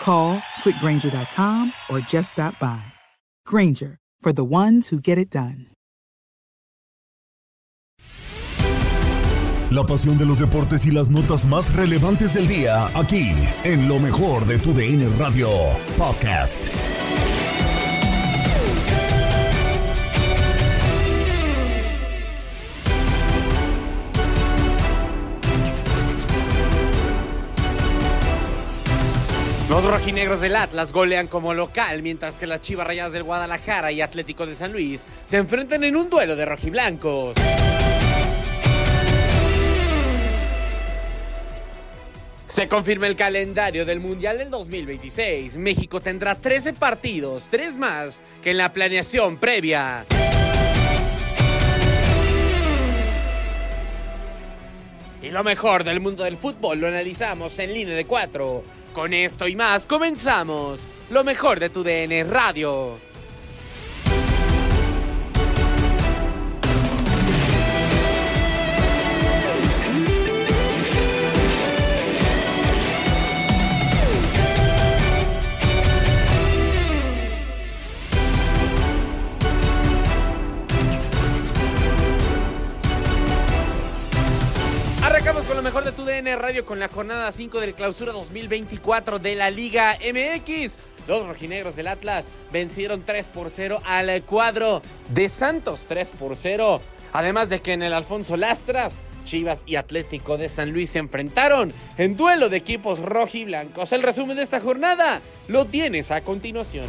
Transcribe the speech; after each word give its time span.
Call 0.00 0.38
quickgranger.com 0.62 1.72
or 1.88 2.00
just 2.00 2.32
stop 2.32 2.58
by. 2.58 2.82
Granger, 3.46 3.98
for 4.20 4.32
the 4.32 4.44
ones 4.44 4.88
who 4.88 5.00
get 5.00 5.16
it 5.16 5.30
done. 5.30 5.68
La 9.74 9.84
pasión 9.84 10.16
de 10.18 10.24
los 10.24 10.38
deportes 10.38 10.86
y 10.86 10.92
las 10.92 11.10
notas 11.10 11.46
más 11.46 11.74
relevantes 11.74 12.34
del 12.34 12.46
día, 12.46 12.86
aquí, 12.96 13.32
en 13.64 13.88
lo 13.88 13.98
mejor 13.98 14.46
de 14.46 14.58
tu 14.58 14.72
DN 14.72 15.08
Radio 15.18 15.48
Podcast. 15.98 16.70
Los 29.68 29.82
rojinegros 29.82 30.42
del 30.42 30.56
Atlas 30.56 30.92
golean 30.92 31.26
como 31.26 31.54
local, 31.54 32.02
mientras 32.02 32.36
que 32.36 32.46
las 32.46 32.60
Chivas 32.60 32.86
Rayadas 32.86 33.14
del 33.14 33.22
Guadalajara 33.22 33.92
y 33.92 34.02
Atlético 34.02 34.44
de 34.44 34.54
San 34.54 34.72
Luis 34.72 35.06
se 35.24 35.38
enfrentan 35.38 35.84
en 35.84 35.96
un 35.96 36.10
duelo 36.10 36.36
de 36.36 36.44
rojiblancos. 36.44 37.34
Se 42.46 42.68
confirma 42.68 43.06
el 43.06 43.16
calendario 43.16 43.86
del 43.86 44.00
Mundial 44.00 44.36
del 44.36 44.50
2026. 44.50 45.56
México 45.56 46.00
tendrá 46.00 46.34
13 46.34 46.74
partidos, 46.74 47.48
tres 47.50 47.78
más 47.78 48.22
que 48.42 48.50
en 48.50 48.58
la 48.58 48.72
planeación 48.72 49.38
previa. 49.38 50.04
Y 55.24 55.30
lo 55.30 55.42
mejor 55.42 55.84
del 55.84 56.00
mundo 56.00 56.24
del 56.24 56.36
fútbol 56.36 56.80
lo 56.80 56.86
analizamos 56.86 57.58
en 57.58 57.72
línea 57.72 57.96
de 57.96 58.04
4. 58.04 58.62
Con 58.92 59.14
esto 59.14 59.48
y 59.48 59.56
más 59.56 59.86
comenzamos. 59.86 60.80
Lo 61.08 61.24
mejor 61.24 61.60
de 61.60 61.70
tu 61.70 61.82
DN 61.82 62.24
Radio. 62.24 62.98
De 85.84 85.92
tu 85.92 86.06
DN 86.06 86.34
Radio 86.36 86.64
con 86.64 86.78
la 86.78 86.88
jornada 86.88 87.30
5 87.30 87.60
del 87.60 87.74
clausura 87.74 88.12
2024 88.12 89.18
de 89.18 89.34
la 89.34 89.50
Liga 89.50 89.98
MX. 90.00 90.78
Los 91.06 91.26
rojinegros 91.26 91.76
del 91.76 91.88
Atlas 91.88 92.28
vencieron 92.50 93.02
3 93.04 93.26
por 93.26 93.50
0 93.50 93.82
al 93.84 94.22
cuadro 94.22 94.80
de 95.10 95.28
Santos 95.28 95.84
3 95.86 96.12
por 96.12 96.36
0. 96.36 96.80
Además 97.12 97.50
de 97.50 97.60
que 97.60 97.74
en 97.74 97.82
el 97.82 97.92
Alfonso 97.92 98.38
Lastras, 98.38 99.04
Chivas 99.24 99.62
y 99.66 99.76
Atlético 99.76 100.38
de 100.38 100.48
San 100.48 100.70
Luis 100.70 100.88
se 100.88 101.00
enfrentaron 101.00 101.70
en 101.98 102.16
duelo 102.16 102.48
de 102.48 102.56
equipos 102.56 103.00
rojiblancos. 103.00 103.92
El 103.92 104.02
resumen 104.02 104.38
de 104.38 104.42
esta 104.42 104.60
jornada 104.60 105.20
lo 105.48 105.66
tienes 105.66 106.10
a 106.10 106.22
continuación. 106.22 106.86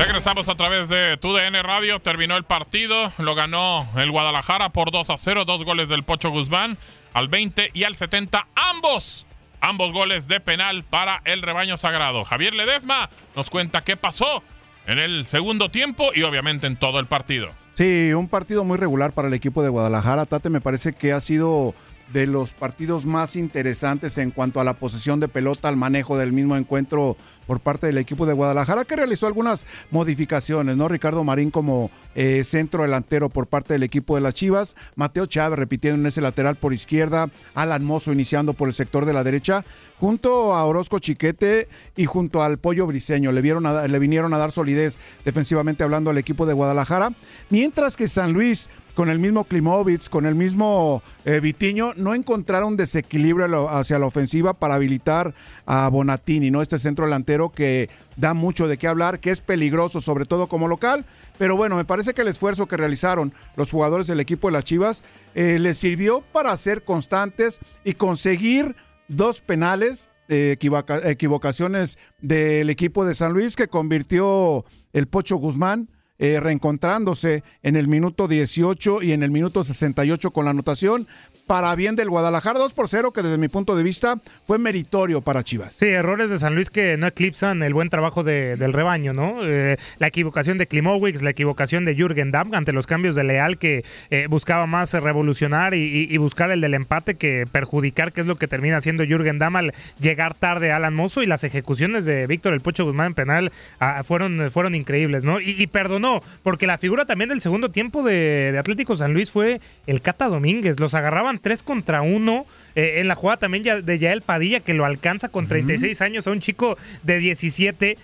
Regresamos 0.00 0.48
a 0.48 0.54
través 0.54 0.88
de 0.88 1.18
TUDN 1.18 1.62
Radio. 1.62 2.00
Terminó 2.00 2.38
el 2.38 2.44
partido. 2.44 3.12
Lo 3.18 3.34
ganó 3.34 3.86
el 3.98 4.10
Guadalajara 4.10 4.70
por 4.70 4.90
2 4.90 5.10
a 5.10 5.18
0. 5.18 5.44
Dos 5.44 5.62
goles 5.62 5.90
del 5.90 6.04
Pocho 6.04 6.30
Guzmán 6.30 6.78
al 7.12 7.28
20 7.28 7.70
y 7.74 7.84
al 7.84 7.94
70. 7.94 8.46
Ambos. 8.54 9.26
Ambos 9.60 9.92
goles 9.92 10.26
de 10.26 10.40
penal 10.40 10.84
para 10.84 11.20
el 11.26 11.42
rebaño 11.42 11.76
sagrado. 11.76 12.24
Javier 12.24 12.54
Ledesma 12.54 13.10
nos 13.36 13.50
cuenta 13.50 13.84
qué 13.84 13.94
pasó 13.98 14.42
en 14.86 14.98
el 14.98 15.26
segundo 15.26 15.70
tiempo 15.70 16.12
y 16.14 16.22
obviamente 16.22 16.66
en 16.66 16.78
todo 16.78 16.98
el 16.98 17.04
partido. 17.04 17.50
Sí, 17.74 18.14
un 18.14 18.26
partido 18.26 18.64
muy 18.64 18.78
regular 18.78 19.12
para 19.12 19.28
el 19.28 19.34
equipo 19.34 19.62
de 19.62 19.68
Guadalajara. 19.68 20.24
Tate 20.24 20.48
me 20.48 20.62
parece 20.62 20.94
que 20.94 21.12
ha 21.12 21.20
sido 21.20 21.74
de 22.12 22.26
los 22.26 22.52
partidos 22.52 23.06
más 23.06 23.36
interesantes 23.36 24.18
en 24.18 24.30
cuanto 24.30 24.60
a 24.60 24.64
la 24.64 24.74
posesión 24.74 25.20
de 25.20 25.28
pelota, 25.28 25.68
al 25.68 25.76
manejo 25.76 26.18
del 26.18 26.32
mismo 26.32 26.56
encuentro 26.56 27.16
por 27.46 27.60
parte 27.60 27.86
del 27.86 27.98
equipo 27.98 28.26
de 28.26 28.32
Guadalajara, 28.32 28.84
que 28.84 28.96
realizó 28.96 29.26
algunas 29.26 29.64
modificaciones, 29.90 30.76
¿no? 30.76 30.88
Ricardo 30.88 31.24
Marín 31.24 31.50
como 31.50 31.90
eh, 32.14 32.42
centro 32.44 32.82
delantero 32.82 33.28
por 33.28 33.46
parte 33.46 33.74
del 33.74 33.82
equipo 33.82 34.14
de 34.14 34.20
las 34.20 34.34
Chivas, 34.34 34.76
Mateo 34.94 35.26
Chávez 35.26 35.58
repitiendo 35.58 36.00
en 36.00 36.06
ese 36.06 36.20
lateral 36.20 36.56
por 36.56 36.72
izquierda, 36.72 37.30
Alan 37.54 37.84
Mozo 37.84 38.12
iniciando 38.12 38.54
por 38.54 38.68
el 38.68 38.74
sector 38.74 39.04
de 39.04 39.12
la 39.12 39.24
derecha, 39.24 39.64
junto 39.98 40.54
a 40.54 40.64
Orozco 40.64 40.98
Chiquete 40.98 41.68
y 41.96 42.06
junto 42.06 42.42
al 42.42 42.58
Pollo 42.58 42.86
Briseño. 42.86 43.32
Le, 43.32 43.42
vieron 43.42 43.64
le 43.64 43.98
vinieron 43.98 44.34
a 44.34 44.38
dar 44.38 44.52
solidez 44.52 44.98
defensivamente 45.24 45.84
hablando 45.84 46.10
al 46.10 46.18
equipo 46.18 46.46
de 46.46 46.54
Guadalajara, 46.54 47.12
mientras 47.50 47.96
que 47.96 48.08
San 48.08 48.32
Luis 48.32 48.68
con 48.94 49.08
el 49.10 49.18
mismo 49.18 49.44
Klimovic, 49.44 50.08
con 50.08 50.26
el 50.26 50.34
mismo 50.34 51.02
eh, 51.24 51.40
Vitiño, 51.40 51.92
no 51.96 52.14
encontraron 52.14 52.76
desequilibrio 52.76 53.68
hacia 53.68 53.98
la 53.98 54.06
ofensiva 54.06 54.54
para 54.54 54.74
habilitar 54.74 55.34
a 55.66 55.88
Bonatini, 55.88 56.50
¿no? 56.50 56.62
Este 56.62 56.78
centro 56.78 57.04
delantero 57.04 57.50
que 57.50 57.88
da 58.16 58.34
mucho 58.34 58.68
de 58.68 58.76
qué 58.78 58.88
hablar, 58.88 59.20
que 59.20 59.30
es 59.30 59.40
peligroso, 59.40 60.00
sobre 60.00 60.24
todo 60.24 60.48
como 60.48 60.68
local. 60.68 61.06
Pero 61.38 61.56
bueno, 61.56 61.76
me 61.76 61.84
parece 61.84 62.12
que 62.14 62.22
el 62.22 62.28
esfuerzo 62.28 62.66
que 62.66 62.76
realizaron 62.76 63.32
los 63.56 63.70
jugadores 63.70 64.06
del 64.06 64.20
equipo 64.20 64.48
de 64.48 64.52
las 64.52 64.64
Chivas 64.64 65.02
eh, 65.34 65.58
les 65.58 65.78
sirvió 65.78 66.20
para 66.32 66.56
ser 66.56 66.84
constantes 66.84 67.60
y 67.84 67.94
conseguir 67.94 68.76
dos 69.08 69.40
penales, 69.40 70.10
eh, 70.28 70.56
equivoca- 70.58 71.08
equivocaciones 71.08 71.98
del 72.20 72.70
equipo 72.70 73.04
de 73.04 73.14
San 73.14 73.32
Luis 73.32 73.56
que 73.56 73.68
convirtió 73.68 74.64
el 74.92 75.06
Pocho 75.08 75.36
Guzmán 75.36 75.88
eh, 76.20 76.38
reencontrándose 76.38 77.42
en 77.64 77.74
el 77.74 77.88
minuto 77.88 78.28
18 78.28 79.02
y 79.02 79.12
en 79.12 79.24
el 79.24 79.32
minuto 79.32 79.64
68 79.64 80.30
con 80.30 80.44
la 80.44 80.52
anotación 80.52 81.08
para 81.46 81.74
bien 81.74 81.96
del 81.96 82.10
Guadalajara 82.10 82.60
2 82.60 82.74
por 82.74 82.88
0 82.88 83.12
que 83.12 83.22
desde 83.22 83.36
mi 83.36 83.48
punto 83.48 83.74
de 83.74 83.82
vista 83.82 84.20
fue 84.46 84.58
meritorio 84.58 85.20
para 85.20 85.42
Chivas. 85.42 85.74
Sí, 85.74 85.86
errores 85.86 86.30
de 86.30 86.38
San 86.38 86.54
Luis 86.54 86.70
que 86.70 86.96
no 86.96 87.08
eclipsan 87.08 87.62
el 87.64 87.74
buen 87.74 87.90
trabajo 87.90 88.22
de, 88.22 88.56
del 88.56 88.72
rebaño, 88.72 89.12
¿no? 89.12 89.44
Eh, 89.44 89.76
la 89.98 90.06
equivocación 90.06 90.58
de 90.58 90.66
Klimowicz, 90.66 91.22
la 91.22 91.30
equivocación 91.30 91.84
de 91.84 91.96
Jürgen 91.96 92.30
Damm 92.30 92.54
ante 92.54 92.72
los 92.72 92.86
cambios 92.86 93.14
de 93.14 93.24
Leal 93.24 93.58
que 93.58 93.84
eh, 94.10 94.26
buscaba 94.28 94.66
más 94.66 94.92
revolucionar 94.92 95.74
y, 95.74 96.16
buscar 96.18 96.50
el 96.50 96.60
del 96.60 96.74
empate 96.74 97.14
que 97.14 97.46
perjudicar, 97.50 98.12
que 98.12 98.20
es 98.20 98.26
lo 98.26 98.36
que 98.36 98.46
termina 98.46 98.76
haciendo 98.76 99.04
Jürgen 99.04 99.38
Damm 99.38 99.56
al 99.56 99.72
llegar 99.98 100.34
tarde 100.34 100.70
a 100.70 100.76
Alan 100.76 100.94
Mozo 100.94 101.22
y 101.22 101.26
las 101.26 101.44
ejecuciones 101.44 102.04
de 102.04 102.26
Víctor 102.26 102.52
El 102.52 102.60
Pocho 102.60 102.84
Guzmán 102.84 103.08
en 103.08 103.14
penal 103.14 103.52
ah, 103.78 104.02
fueron, 104.04 104.50
fueron 104.50 104.74
increíbles, 104.74 105.24
¿no? 105.24 105.40
Y, 105.40 105.66
perdonó, 105.68 106.09
porque 106.42 106.66
la 106.66 106.78
figura 106.78 107.04
también 107.04 107.28
del 107.28 107.40
segundo 107.40 107.70
tiempo 107.70 108.02
de, 108.02 108.52
de, 108.52 108.58
Atlético 108.58 108.96
San 108.96 109.12
Luis 109.12 109.30
fue 109.30 109.60
el 109.86 110.00
Cata 110.00 110.28
Domínguez. 110.28 110.80
Los 110.80 110.94
agarraban 110.94 111.38
tres 111.38 111.62
contra 111.62 112.02
uno 112.02 112.46
eh, 112.74 112.94
en 112.98 113.08
la 113.08 113.14
jugada 113.14 113.38
también 113.38 113.64
ya, 113.64 113.80
de 113.80 113.98
Yael 113.98 114.22
Padilla, 114.22 114.60
que 114.60 114.74
lo 114.74 114.84
alcanza 114.84 115.28
con 115.28 115.48
36 115.48 116.00
uh 116.00 116.02
-huh. 116.02 116.06
años 116.06 116.26
a 116.26 116.30
un 116.30 116.40
chico 116.40 116.76
de 117.02 117.18
17 117.18 117.96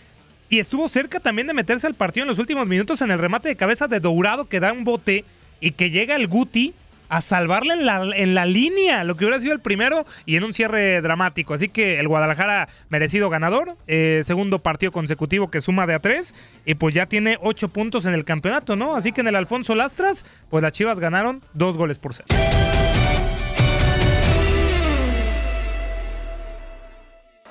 y 0.49 0.59
estuvo 0.59 0.89
cerca 0.89 1.21
también 1.21 1.49
de 1.49 1.55
meterse 1.55 1.87
al 1.87 1.95
partido 1.95 2.25
en 2.25 2.29
los 2.29 2.39
últimos 2.39 2.69
minutos 2.69 3.03
en 3.03 3.11
el 3.11 3.19
remate 3.19 3.49
de 3.49 3.57
cabeza 3.57 3.89
de 3.89 4.01
Dourado 4.01 4.49
que 4.49 4.61
da 4.61 4.73
un 4.73 4.85
bote 4.85 5.25
y 5.61 5.73
que 5.73 5.91
llega 5.91 6.17
el 6.17 6.29
Guti 6.29 6.75
a 7.09 7.21
salvarle 7.21 7.75
en 7.75 7.87
la, 7.87 8.03
en 8.15 8.35
la 8.35 8.47
línea, 8.47 9.05
lo 9.05 9.17
que 9.17 9.25
hubiera 9.25 9.41
sido 9.41 9.53
el 9.53 9.61
primero 9.61 10.05
y 10.25 10.37
en 10.37 10.45
un 10.45 10.53
cierre 10.53 11.01
dramático. 11.01 11.55
Así 11.55 11.69
que 11.69 11.99
el 12.01 12.09
Guadalajara 12.09 12.69
merecido 12.89 13.31
ganador, 13.31 13.77
eh, 13.87 14.23
segundo 14.25 14.59
partido 14.61 14.93
consecutivo 14.93 15.51
que 15.51 15.61
suma 15.61 15.87
de 15.87 15.95
a 15.95 15.99
tres 15.99 16.35
y 16.65 16.75
pues 16.75 16.95
ya 16.95 17.07
tiene 17.07 17.39
ocho 17.41 17.69
puntos 17.69 18.07
en 18.07 18.15
el 18.15 18.25
campeonato, 18.25 18.77
¿no? 18.77 18.97
Así 18.97 19.13
que 19.13 19.21
en 19.21 19.29
el 19.29 19.37
Alfonso 19.37 19.75
Lastras, 19.75 20.25
pues 20.51 20.63
las 20.63 20.73
Chivas 20.73 20.99
ganaron 20.99 21.43
dos 21.55 21.77
goles 21.77 21.99
por 21.99 22.15
cero. 22.15 22.27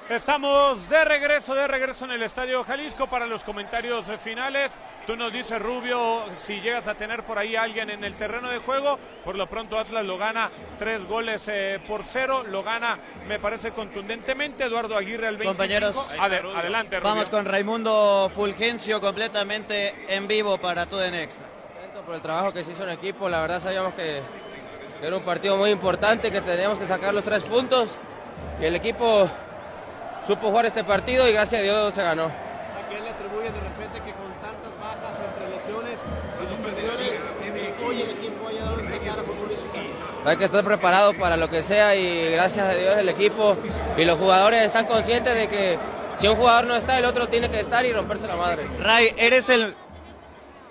Estamos 0.09 0.87
de 0.87 1.03
regreso, 1.03 1.55
de 1.55 1.65
regreso 1.65 2.05
en 2.05 2.11
el 2.11 2.21
Estadio 2.21 2.63
Jalisco 2.63 3.07
para 3.07 3.25
los 3.25 3.43
comentarios 3.43 4.05
finales. 4.19 4.71
Tú 5.07 5.15
nos 5.15 5.33
dices, 5.33 5.59
Rubio, 5.59 6.25
si 6.45 6.61
llegas 6.61 6.87
a 6.87 6.93
tener 6.93 7.23
por 7.23 7.39
ahí 7.39 7.55
a 7.55 7.63
alguien 7.63 7.89
en 7.89 8.03
el 8.03 8.13
terreno 8.13 8.49
de 8.49 8.59
juego, 8.59 8.99
por 9.23 9.35
lo 9.35 9.47
pronto 9.47 9.79
Atlas 9.79 10.05
lo 10.05 10.19
gana 10.19 10.51
tres 10.77 11.03
goles 11.07 11.47
eh, 11.47 11.79
por 11.87 12.03
cero, 12.03 12.43
lo 12.47 12.61
gana, 12.61 12.99
me 13.27 13.39
parece 13.39 13.71
contundentemente, 13.71 14.65
Eduardo 14.65 14.95
Aguirre 14.95 15.27
al 15.27 15.37
25. 15.37 15.51
Compañeros, 15.57 16.11
Ade 16.19 16.37
adelante, 16.37 16.99
Rubio. 16.99 17.09
Vamos 17.09 17.29
con 17.31 17.45
Raimundo 17.45 18.29
Fulgencio 18.31 19.01
completamente 19.01 20.05
en 20.07 20.27
vivo 20.27 20.59
para 20.59 20.85
TUDN 20.85 21.15
Extra. 21.15 21.47
Por 22.05 22.13
el 22.13 22.21
trabajo 22.21 22.53
que 22.53 22.63
se 22.63 22.73
hizo 22.73 22.83
en 22.83 22.91
equipo, 22.91 23.27
la 23.27 23.41
verdad 23.41 23.59
sabíamos 23.59 23.95
que 23.95 24.21
era 25.01 25.15
un 25.15 25.23
partido 25.23 25.57
muy 25.57 25.71
importante, 25.71 26.31
que 26.31 26.41
teníamos 26.41 26.77
que 26.77 26.85
sacar 26.85 27.11
los 27.11 27.23
tres 27.23 27.41
puntos 27.41 27.89
y 28.61 28.65
el 28.65 28.75
equipo 28.75 29.27
supo 30.27 30.49
jugar 30.49 30.65
este 30.65 30.83
partido 30.83 31.27
y 31.27 31.33
gracias 31.33 31.61
a 31.61 31.63
Dios 31.63 31.93
se 31.93 32.03
ganó. 32.03 32.25
¿A 32.25 32.89
quién 32.89 33.03
le 33.03 33.09
atribuye 33.11 33.51
de 33.51 33.59
repente 33.59 34.01
que 34.01 34.11
con 34.13 34.31
tantas 34.41 34.71
bajas 34.79 35.19
entre 35.19 35.49
lesiones 35.49 35.99
y 36.41 36.47
suspensiones 36.47 37.35
hoy 37.85 38.01
el 38.01 38.09
equipo 38.09 38.47
haya 38.47 38.65
dado 38.65 38.79
esta 38.79 38.99
cara 38.99 39.23
futbolística? 39.23 39.79
Hay 40.25 40.37
que 40.37 40.45
estar 40.45 40.63
preparado 40.63 41.13
para 41.13 41.37
lo 41.37 41.49
que 41.49 41.61
sea 41.61 41.95
y 41.95 42.31
gracias 42.31 42.67
a 42.67 42.73
Dios 42.73 42.97
el 42.97 43.09
equipo 43.09 43.55
y 43.97 44.05
los 44.05 44.17
jugadores 44.17 44.63
están 44.63 44.85
conscientes 44.85 45.35
de 45.35 45.47
que 45.47 45.79
si 46.17 46.27
un 46.27 46.35
jugador 46.35 46.65
no 46.65 46.75
está, 46.75 46.97
el 46.97 47.05
otro 47.05 47.27
tiene 47.27 47.49
que 47.51 47.59
estar 47.59 47.85
y 47.85 47.91
romperse 47.91 48.27
la 48.27 48.35
madre. 48.35 48.67
Ray, 48.79 49.13
eres 49.17 49.49
el... 49.49 49.75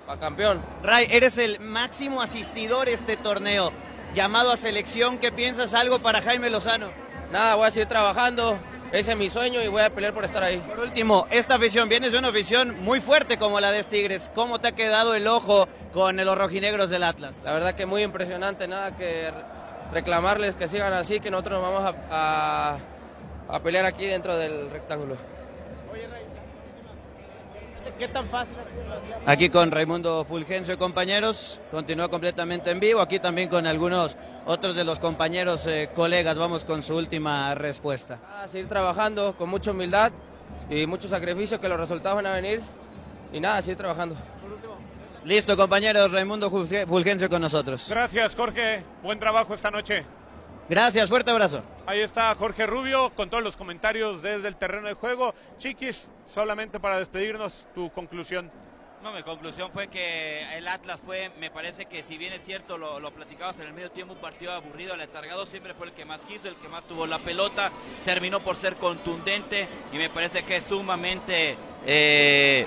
Pa 0.06 0.18
campeón. 0.18 0.62
Ray, 0.82 1.06
eres 1.10 1.38
el 1.38 1.60
máximo 1.60 2.20
asistidor 2.20 2.88
este 2.88 3.16
torneo. 3.16 3.72
Llamado 4.14 4.52
a 4.52 4.56
selección, 4.56 5.18
¿qué 5.18 5.32
piensas 5.32 5.74
algo 5.74 5.98
para 6.00 6.22
Jaime 6.22 6.50
Lozano? 6.50 6.90
Nada, 7.32 7.56
voy 7.56 7.66
a 7.66 7.70
seguir 7.70 7.88
trabajando, 7.88 8.58
ese 8.94 9.10
es 9.10 9.16
mi 9.18 9.28
sueño 9.28 9.60
y 9.60 9.66
voy 9.66 9.82
a 9.82 9.90
pelear 9.90 10.14
por 10.14 10.24
estar 10.24 10.42
ahí. 10.42 10.58
Por 10.58 10.78
último, 10.78 11.26
esta 11.30 11.56
afición, 11.56 11.88
vienes 11.88 12.12
de 12.12 12.18
una 12.18 12.28
afición 12.28 12.80
muy 12.80 13.00
fuerte 13.00 13.38
como 13.38 13.58
la 13.58 13.72
de 13.72 13.82
Tigres. 13.82 14.30
¿Cómo 14.34 14.60
te 14.60 14.68
ha 14.68 14.72
quedado 14.72 15.16
el 15.16 15.26
ojo 15.26 15.68
con 15.92 16.16
los 16.16 16.38
rojinegros 16.38 16.90
del 16.90 17.02
Atlas? 17.02 17.34
La 17.44 17.52
verdad 17.52 17.74
que 17.74 17.86
muy 17.86 18.04
impresionante, 18.04 18.68
nada 18.68 18.96
que 18.96 19.32
reclamarles 19.92 20.54
que 20.54 20.68
sigan 20.68 20.92
así, 20.92 21.18
que 21.18 21.30
nosotros 21.30 21.60
nos 21.60 21.72
vamos 21.72 21.94
a, 22.08 22.76
a, 23.48 23.56
a 23.56 23.60
pelear 23.60 23.84
aquí 23.84 24.06
dentro 24.06 24.36
del 24.36 24.70
rectángulo. 24.70 25.16
¿Qué 27.98 28.08
tan 28.08 28.28
fácil 28.28 28.54
ha 28.58 28.70
sido 28.70 28.84
la 29.24 29.32
Aquí 29.32 29.50
con 29.50 29.70
Raimundo 29.70 30.24
Fulgencio, 30.24 30.78
compañeros, 30.78 31.60
continúa 31.70 32.08
completamente 32.08 32.70
en 32.70 32.80
vivo. 32.80 33.00
Aquí 33.00 33.18
también 33.18 33.48
con 33.48 33.66
algunos 33.66 34.16
otros 34.46 34.76
de 34.76 34.84
los 34.84 34.98
compañeros, 34.98 35.66
eh, 35.66 35.90
colegas, 35.94 36.36
vamos 36.36 36.64
con 36.64 36.82
su 36.82 36.96
última 36.96 37.54
respuesta. 37.54 38.18
A 38.42 38.48
seguir 38.48 38.68
trabajando 38.68 39.34
con 39.36 39.48
mucha 39.48 39.70
humildad 39.70 40.12
y 40.70 40.86
mucho 40.86 41.08
sacrificio, 41.08 41.60
que 41.60 41.68
los 41.68 41.78
resultados 41.78 42.16
van 42.16 42.26
a 42.26 42.32
venir. 42.32 42.62
Y 43.32 43.40
nada, 43.40 43.62
seguir 43.62 43.78
trabajando. 43.78 44.16
Listo, 45.24 45.56
compañeros, 45.56 46.12
Raimundo 46.12 46.50
Fulgencio 46.50 47.30
con 47.30 47.40
nosotros. 47.40 47.86
Gracias, 47.88 48.36
Jorge. 48.36 48.82
Buen 49.02 49.18
trabajo 49.18 49.54
esta 49.54 49.70
noche. 49.70 50.04
Gracias, 50.68 51.10
fuerte 51.10 51.30
abrazo. 51.30 51.62
Ahí 51.86 52.00
está 52.00 52.34
Jorge 52.34 52.66
Rubio 52.66 53.10
con 53.10 53.28
todos 53.28 53.44
los 53.44 53.56
comentarios 53.56 54.22
desde 54.22 54.48
el 54.48 54.56
terreno 54.56 54.88
de 54.88 54.94
juego. 54.94 55.34
Chiquis, 55.58 56.08
solamente 56.26 56.80
para 56.80 56.98
despedirnos, 56.98 57.66
tu 57.74 57.90
conclusión. 57.90 58.50
No, 59.02 59.12
mi 59.12 59.22
conclusión 59.22 59.70
fue 59.70 59.88
que 59.88 60.56
el 60.56 60.66
Atlas 60.66 60.98
fue, 61.04 61.30
me 61.38 61.50
parece 61.50 61.84
que 61.84 62.02
si 62.02 62.16
bien 62.16 62.32
es 62.32 62.42
cierto, 62.42 62.78
lo, 62.78 62.98
lo 62.98 63.10
platicabas 63.10 63.58
en 63.58 63.66
el 63.66 63.74
medio 63.74 63.90
tiempo, 63.90 64.14
un 64.14 64.20
partido 64.20 64.52
aburrido, 64.52 64.94
el 64.94 65.02
atargado 65.02 65.44
siempre 65.44 65.74
fue 65.74 65.88
el 65.88 65.92
que 65.92 66.06
más 66.06 66.22
quiso, 66.22 66.48
el 66.48 66.56
que 66.56 66.70
más 66.70 66.84
tuvo 66.84 67.06
la 67.06 67.18
pelota, 67.18 67.70
terminó 68.02 68.40
por 68.40 68.56
ser 68.56 68.76
contundente 68.76 69.68
y 69.92 69.98
me 69.98 70.08
parece 70.08 70.46
que 70.46 70.56
es 70.56 70.64
sumamente 70.64 71.50
eh, 71.84 72.66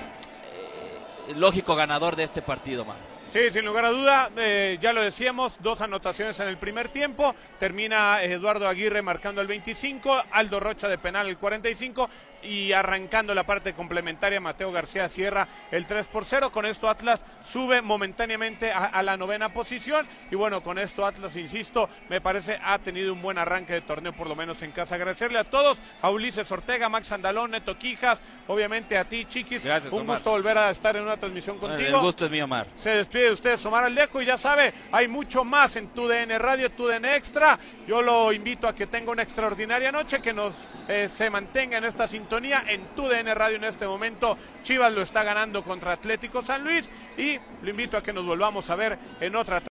lógico 1.34 1.74
ganador 1.74 2.14
de 2.14 2.22
este 2.22 2.40
partido, 2.40 2.84
man. 2.84 3.17
Sí, 3.30 3.50
sin 3.50 3.66
lugar 3.66 3.84
a 3.84 3.90
duda, 3.90 4.30
eh, 4.38 4.78
ya 4.80 4.94
lo 4.94 5.02
decíamos, 5.02 5.62
dos 5.62 5.82
anotaciones 5.82 6.40
en 6.40 6.48
el 6.48 6.56
primer 6.56 6.88
tiempo, 6.88 7.34
termina 7.58 8.22
Eduardo 8.22 8.66
Aguirre 8.66 9.02
marcando 9.02 9.42
el 9.42 9.46
25, 9.46 10.22
Aldo 10.30 10.58
Rocha 10.60 10.88
de 10.88 10.96
penal 10.96 11.28
el 11.28 11.36
45 11.36 12.08
y 12.42 12.72
arrancando 12.72 13.34
la 13.34 13.44
parte 13.44 13.72
complementaria, 13.72 14.40
Mateo 14.40 14.72
García 14.72 15.08
cierra 15.08 15.48
el 15.70 15.86
3 15.86 16.06
por 16.06 16.24
0. 16.24 16.50
Con 16.50 16.66
esto 16.66 16.88
Atlas 16.88 17.24
sube 17.44 17.82
momentáneamente 17.82 18.72
a, 18.72 18.84
a, 18.84 19.02
la 19.02 19.16
novena 19.16 19.52
posición. 19.52 20.06
Y 20.30 20.34
bueno, 20.34 20.62
con 20.62 20.78
esto 20.78 21.04
Atlas, 21.04 21.36
insisto, 21.36 21.88
me 22.08 22.20
parece 22.20 22.58
ha 22.62 22.78
tenido 22.78 23.12
un 23.12 23.22
buen 23.22 23.38
arranque 23.38 23.74
de 23.74 23.80
torneo, 23.80 24.12
por 24.12 24.26
lo 24.26 24.36
menos 24.36 24.62
en 24.62 24.72
casa. 24.72 24.94
Agradecerle 24.94 25.38
a 25.38 25.44
todos, 25.44 25.78
a 26.00 26.10
Ulises 26.10 26.50
Ortega, 26.50 26.88
Max 26.88 27.10
Andalón, 27.12 27.50
Neto 27.50 27.76
Quijas, 27.76 28.20
obviamente 28.46 28.96
a 28.96 29.04
ti, 29.04 29.24
Chiquis. 29.24 29.64
Gracias, 29.64 29.92
un 29.92 30.02
Omar. 30.02 30.16
gusto 30.16 30.30
volver 30.30 30.58
a 30.58 30.70
estar 30.70 30.96
en 30.96 31.02
una 31.02 31.16
transmisión 31.16 31.58
contigo. 31.58 31.88
El 31.88 32.02
gusto 32.02 32.26
es 32.26 32.30
mío, 32.30 32.44
Omar. 32.44 32.66
Se 32.76 32.90
despide 32.90 33.24
de 33.24 33.32
ustedes 33.32 33.64
Omar 33.66 33.84
Aldeco 33.84 34.22
y 34.22 34.26
ya 34.26 34.36
sabe, 34.36 34.72
hay 34.92 35.08
mucho 35.08 35.44
más 35.44 35.76
en 35.76 35.88
TUDN 35.88 36.38
Radio, 36.38 36.70
TUDN 36.70 37.04
Extra. 37.04 37.58
Yo 37.86 38.02
lo 38.02 38.32
invito 38.32 38.68
a 38.68 38.74
que 38.74 38.86
tenga 38.86 39.10
una 39.10 39.22
extraordinaria 39.22 39.90
noche, 39.90 40.20
que 40.20 40.32
nos 40.32 40.54
eh, 40.86 41.08
se 41.08 41.30
mantenga 41.30 41.78
en 41.78 41.84
esta 41.84 42.06
sintonía 42.06 42.27
en 42.36 42.94
tu 42.94 43.08
DN 43.08 43.34
Radio 43.34 43.56
en 43.56 43.64
este 43.64 43.86
momento. 43.86 44.36
Chivas 44.62 44.92
lo 44.92 45.02
está 45.02 45.22
ganando 45.22 45.62
contra 45.62 45.92
Atlético 45.92 46.42
San 46.42 46.62
Luis 46.62 46.90
y 47.16 47.38
lo 47.62 47.70
invito 47.70 47.96
a 47.96 48.02
que 48.02 48.12
nos 48.12 48.26
volvamos 48.26 48.68
a 48.70 48.76
ver 48.76 48.98
en 49.20 49.34
otra. 49.36 49.67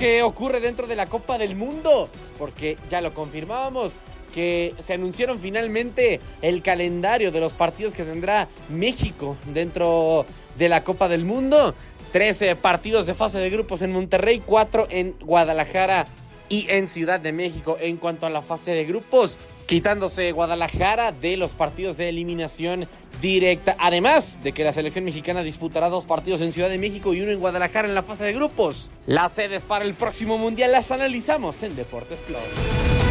Que 0.00 0.22
ocurre 0.22 0.60
dentro 0.60 0.86
de 0.86 0.96
la 0.96 1.04
Copa 1.04 1.36
del 1.36 1.56
Mundo, 1.56 2.08
porque 2.38 2.78
ya 2.88 3.02
lo 3.02 3.12
confirmábamos 3.12 4.00
que 4.34 4.74
se 4.78 4.94
anunciaron 4.94 5.38
finalmente 5.38 6.20
el 6.40 6.62
calendario 6.62 7.30
de 7.30 7.38
los 7.38 7.52
partidos 7.52 7.92
que 7.92 8.04
tendrá 8.04 8.48
México 8.70 9.36
dentro 9.52 10.24
de 10.56 10.70
la 10.70 10.84
Copa 10.84 11.06
del 11.06 11.26
Mundo. 11.26 11.74
13 12.12 12.56
partidos 12.56 13.06
de 13.06 13.12
fase 13.12 13.40
de 13.40 13.50
grupos 13.50 13.82
en 13.82 13.92
Monterrey, 13.92 14.42
4 14.44 14.86
en 14.88 15.16
Guadalajara 15.20 16.06
y 16.50 16.66
en 16.68 16.88
Ciudad 16.88 17.18
de 17.18 17.32
México 17.32 17.78
en 17.80 17.96
cuanto 17.96 18.26
a 18.26 18.30
la 18.30 18.42
fase 18.42 18.72
de 18.72 18.84
grupos, 18.84 19.38
quitándose 19.64 20.32
Guadalajara 20.32 21.12
de 21.12 21.38
los 21.38 21.54
partidos 21.54 21.96
de 21.96 22.10
eliminación 22.10 22.86
directa. 23.22 23.76
Además 23.78 24.42
de 24.42 24.52
que 24.52 24.64
la 24.64 24.74
selección 24.74 25.06
mexicana 25.06 25.42
disputará 25.42 25.88
dos 25.88 26.04
partidos 26.04 26.42
en 26.42 26.52
Ciudad 26.52 26.68
de 26.68 26.76
México 26.76 27.14
y 27.14 27.22
uno 27.22 27.32
en 27.32 27.40
Guadalajara 27.40 27.88
en 27.88 27.94
la 27.94 28.02
fase 28.02 28.24
de 28.24 28.34
grupos. 28.34 28.90
Las 29.06 29.32
sedes 29.32 29.64
para 29.64 29.86
el 29.86 29.94
próximo 29.94 30.36
mundial 30.36 30.72
las 30.72 30.90
analizamos 30.90 31.62
en 31.62 31.76
Deportes 31.76 32.20
Plus. 32.20 33.09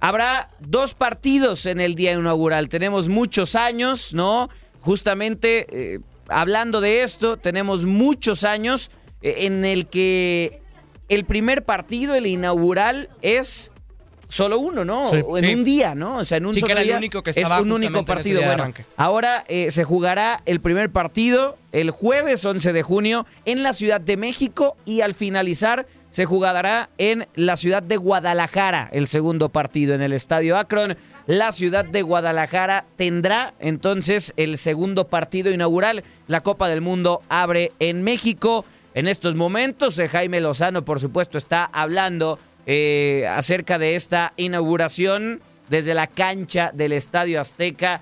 habrá 0.00 0.48
dos 0.60 0.94
partidos 0.94 1.66
en 1.66 1.80
el 1.80 1.94
día 1.96 2.12
inaugural. 2.12 2.68
Tenemos 2.70 3.08
muchos 3.10 3.54
años, 3.56 4.14
¿no? 4.14 4.48
Justamente 4.80 5.66
eh, 5.94 6.00
hablando 6.28 6.80
de 6.80 7.02
esto, 7.02 7.36
tenemos 7.36 7.84
muchos 7.84 8.44
años 8.44 8.90
en 9.20 9.64
el 9.64 9.86
que 9.86 10.60
el 11.08 11.24
primer 11.24 11.64
partido, 11.64 12.14
el 12.14 12.26
inaugural, 12.26 13.08
es 13.22 13.70
solo 14.28 14.58
uno, 14.58 14.84
¿no? 14.84 15.08
Sí. 15.10 15.16
En 15.16 15.44
Sí. 15.44 15.54
un 15.54 15.64
día, 15.64 15.94
¿no? 15.94 16.16
O 16.18 16.24
sea, 16.24 16.38
en 16.38 16.46
un 16.46 16.54
Sí, 16.54 16.62
que 16.62 16.72
era 16.72 16.82
el 16.82 16.90
único 16.96 17.22
que 17.22 17.30
es 17.30 17.36
estaba 17.36 17.60
un 17.60 17.70
único 17.70 18.04
partido. 18.04 18.40
Bueno, 18.40 18.54
arranque. 18.54 18.84
Ahora 18.96 19.44
eh, 19.48 19.70
se 19.70 19.84
jugará 19.84 20.42
el 20.46 20.60
primer 20.60 20.90
partido 20.90 21.56
el 21.72 21.90
jueves 21.90 22.44
11 22.44 22.72
de 22.72 22.82
junio 22.82 23.26
en 23.44 23.62
la 23.62 23.72
Ciudad 23.72 24.00
de 24.00 24.16
México 24.16 24.76
y 24.84 25.02
al 25.02 25.14
finalizar 25.14 25.86
se 26.10 26.24
jugará 26.24 26.90
en 26.96 27.26
la 27.34 27.56
ciudad 27.56 27.82
de 27.82 27.96
Guadalajara 27.96 28.88
el 28.92 29.08
segundo 29.08 29.48
partido 29.50 29.94
en 29.94 30.00
el 30.02 30.12
Estadio 30.12 30.56
Akron. 30.56 30.96
La 31.26 31.50
ciudad 31.52 31.84
de 31.84 32.02
Guadalajara 32.02 32.84
tendrá 32.96 33.54
entonces 33.58 34.32
el 34.36 34.56
segundo 34.58 35.08
partido 35.08 35.50
inaugural. 35.52 36.04
La 36.28 36.42
Copa 36.42 36.68
del 36.68 36.80
Mundo 36.80 37.22
abre 37.28 37.72
en 37.78 38.02
México. 38.02 38.64
En 38.94 39.08
estos 39.08 39.34
momentos, 39.34 39.98
eh, 39.98 40.08
Jaime 40.08 40.40
Lozano, 40.40 40.84
por 40.84 41.00
supuesto, 41.00 41.36
está 41.36 41.64
hablando 41.64 42.38
eh, 42.64 43.26
acerca 43.28 43.78
de 43.78 43.96
esta 43.96 44.32
inauguración 44.36 45.40
desde 45.68 45.94
la 45.94 46.06
cancha 46.06 46.70
del 46.72 46.92
Estadio 46.92 47.40
Azteca. 47.40 48.00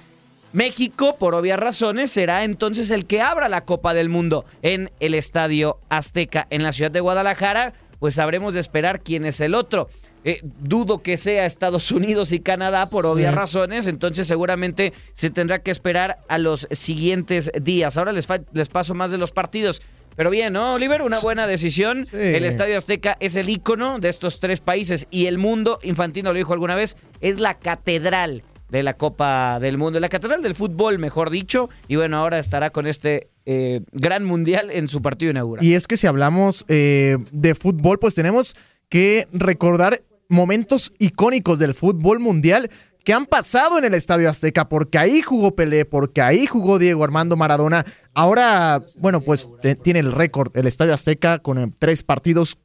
México, 0.53 1.17
por 1.19 1.35
obvias 1.35 1.59
razones, 1.59 2.11
será 2.11 2.45
entonces 2.45 2.91
el 2.91 3.07
que 3.07 3.23
abra 3.23 3.49
la 3.49 3.65
Copa 3.65 3.95
del 3.95 4.11
Mundo 4.11 4.45
en 4.61 4.91
el 5.01 5.15
Estadio 5.15 5.79
Azteca 5.89 6.47
en 6.51 6.63
la 6.63 6.73
ciudad 6.73 6.91
de 6.91 7.01
Guadalajara. 7.01 7.73
Pues 7.99 8.19
habremos 8.19 8.53
de 8.53 8.61
esperar 8.61 9.01
quién 9.01 9.25
es 9.25 9.41
el 9.41 9.55
otro. 9.55 9.89
Eh, 10.25 10.41
dudo 10.43 11.03
que 11.03 11.17
sea 11.17 11.47
Estados 11.47 11.91
Unidos 11.91 12.33
y 12.33 12.41
Canadá 12.41 12.87
por 12.87 13.07
obvias 13.07 13.35
razones, 13.35 13.87
entonces 13.87 14.27
seguramente 14.27 14.93
se 15.15 15.31
tendrá 15.31 15.61
que 15.61 15.71
esperar 15.71 16.19
a 16.29 16.39
los 16.39 16.69
siguientes 16.71 17.51
días. 17.61 17.97
Ahora 17.97 18.13
les, 18.13 18.29
les 18.53 18.69
paso 18.69 18.95
más 18.95 19.11
de 19.11 19.19
los 19.19 19.33
partidos. 19.33 19.81
Pero 20.17 20.31
bien, 20.31 20.53
¿no, 20.53 20.75
Oliver? 20.75 21.03
Una 21.03 21.19
buena 21.21 21.47
decisión. 21.47 22.07
El 22.13 22.45
Estadio 22.45 22.77
Azteca 22.77 23.17
es 23.21 23.37
el 23.37 23.49
ícono 23.49 23.99
de 23.99 24.09
estos 24.09 24.41
tres 24.41 24.61
países 24.61 25.07
y 25.11 25.27
el 25.27 25.39
mundo, 25.39 25.79
Infantino 25.83 26.33
lo 26.33 26.39
dijo 26.39 26.53
alguna 26.53 26.75
vez, 26.75 26.97
es 27.21 27.39
la 27.39 27.59
catedral 27.59 28.43
de 28.73 28.83
la 28.83 28.95
Copa 28.95 29.61
del 29.61 29.77
Mundo, 29.77 30.01
la 30.01 30.09
catedral 30.09 30.43
del 30.43 30.55
fútbol, 30.55 30.99
mejor 30.99 31.31
dicho. 31.31 31.69
Y 31.89 31.97
bueno, 31.97 32.17
ahora 32.17 32.39
estará 32.39 32.71
con 32.71 32.87
este 32.87 33.29
eh, 33.45 33.83
gran 33.93 34.25
mundial 34.25 34.71
en 34.71 34.89
su 34.89 35.03
partido 35.03 35.31
inaugural. 35.31 35.65
Y 35.65 35.75
es 35.75 35.87
que 35.87 35.99
si 35.99 36.07
hablamos 36.07 36.65
eh, 36.69 37.19
de 37.33 37.55
fútbol, 37.55 37.99
pues 37.99 38.15
tenemos 38.15 38.57
que 38.89 39.29
recordar 39.33 40.03
momentos 40.29 40.93
icónicos 40.99 41.59
del 41.59 41.75
fútbol 41.75 42.19
mundial 42.19 42.71
que 43.05 43.13
han 43.13 43.27
pasado 43.27 43.79
en 43.79 43.85
el 43.85 43.95
Estadio 43.95 44.31
Azteca, 44.31 44.69
porque 44.69 44.99
ahí 44.99 45.23
jugó 45.23 45.55
Pelé, 45.55 45.85
porque 45.85 46.23
ahí 46.23 46.47
jugó 46.47 46.79
Diego 46.79 47.05
Armando 47.05 47.37
Maradona. 47.37 47.85
Ahora, 48.15 48.83
bueno, 48.97 49.21
pues 49.21 49.51
tiene 49.83 50.01
el 50.01 50.13
récord 50.13 50.57
el 50.57 50.67
Estadio 50.67 50.95
Azteca 50.95 51.39
con 51.39 51.59
eh, 51.59 51.73
tres 51.79 52.03
partidos 52.03 52.59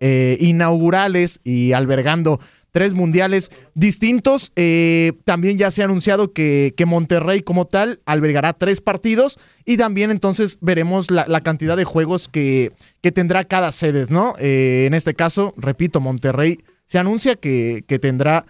eh, 0.00 0.36
inaugurales 0.40 1.40
y 1.44 1.72
albergando 1.72 2.40
tres 2.72 2.94
mundiales 2.94 3.50
distintos. 3.74 4.50
Eh, 4.56 5.12
también 5.24 5.58
ya 5.58 5.70
se 5.70 5.82
ha 5.82 5.84
anunciado 5.84 6.32
que, 6.32 6.74
que 6.76 6.86
Monterrey 6.86 7.42
como 7.42 7.66
tal 7.66 8.00
albergará 8.04 8.52
tres 8.52 8.80
partidos 8.80 9.38
y 9.64 9.76
también 9.76 10.10
entonces 10.10 10.58
veremos 10.60 11.10
la, 11.10 11.26
la 11.28 11.40
cantidad 11.40 11.76
de 11.76 11.84
juegos 11.84 12.28
que, 12.28 12.72
que 13.00 13.12
tendrá 13.12 13.44
cada 13.44 13.70
sedes, 13.70 14.10
¿no? 14.10 14.34
En 14.38 14.92
este 14.94 15.14
caso, 15.14 15.54
repito, 15.56 16.00
Monterrey 16.00 16.58
se 16.84 16.98
anuncia 16.98 17.36
que, 17.36 17.84
que 17.86 18.00
tendrá 18.00 18.44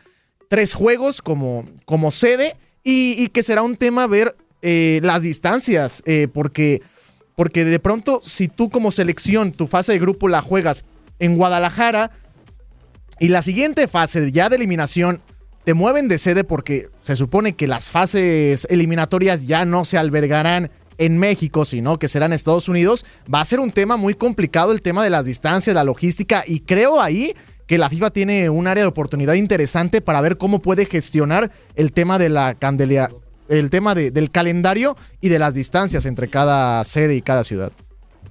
tres 0.54 0.72
juegos 0.72 1.20
como, 1.20 1.64
como 1.84 2.12
sede 2.12 2.54
y, 2.84 3.26
que 3.30 3.42
será 3.42 3.62
un 3.62 3.76
tema 3.76 4.06
ver 4.06 4.36
eh, 4.62 5.00
las 5.02 5.22
distancias, 5.22 6.00
eh, 6.06 6.28
porque, 6.32 6.80
porque 7.34 7.64
de 7.64 7.80
pronto 7.80 8.20
si 8.22 8.46
tú 8.46 8.70
como 8.70 8.92
selección 8.92 9.50
tu 9.50 9.66
fase 9.66 9.90
de 9.90 9.98
grupo 9.98 10.28
la 10.28 10.42
juegas 10.42 10.84
en 11.18 11.36
Guadalajara 11.36 12.12
y 13.18 13.30
la 13.30 13.42
siguiente 13.42 13.88
fase 13.88 14.30
ya 14.30 14.48
de 14.48 14.54
eliminación 14.54 15.22
te 15.64 15.74
mueven 15.74 16.06
de 16.06 16.18
sede 16.18 16.44
porque 16.44 16.88
se 17.02 17.16
supone 17.16 17.54
que 17.54 17.66
las 17.66 17.90
fases 17.90 18.68
eliminatorias 18.70 19.48
ya 19.48 19.64
no 19.64 19.84
se 19.84 19.98
albergarán 19.98 20.70
en 20.98 21.18
México, 21.18 21.64
sino 21.64 21.98
que 21.98 22.06
serán 22.06 22.32
Estados 22.32 22.68
Unidos, 22.68 23.04
va 23.32 23.40
a 23.40 23.44
ser 23.44 23.58
un 23.58 23.72
tema 23.72 23.96
muy 23.96 24.14
complicado 24.14 24.70
el 24.70 24.82
tema 24.82 25.02
de 25.02 25.10
las 25.10 25.24
distancias, 25.24 25.74
la 25.74 25.82
logística 25.82 26.44
y 26.46 26.60
creo 26.60 27.02
ahí 27.02 27.34
que 27.66 27.78
la 27.78 27.88
FIFA 27.88 28.10
tiene 28.10 28.50
un 28.50 28.66
área 28.66 28.84
de 28.84 28.88
oportunidad 28.88 29.34
interesante 29.34 30.00
para 30.00 30.20
ver 30.20 30.36
cómo 30.36 30.60
puede 30.60 30.86
gestionar 30.86 31.50
el 31.76 31.92
tema 31.92 32.18
de 32.18 32.28
la 32.28 32.54
candelea, 32.54 33.10
el 33.48 33.70
tema 33.70 33.94
de- 33.94 34.10
del 34.10 34.30
calendario 34.30 34.96
y 35.20 35.28
de 35.28 35.38
las 35.38 35.54
distancias 35.54 36.06
entre 36.06 36.28
cada 36.28 36.82
sede 36.84 37.14
y 37.16 37.22
cada 37.22 37.44
ciudad. 37.44 37.72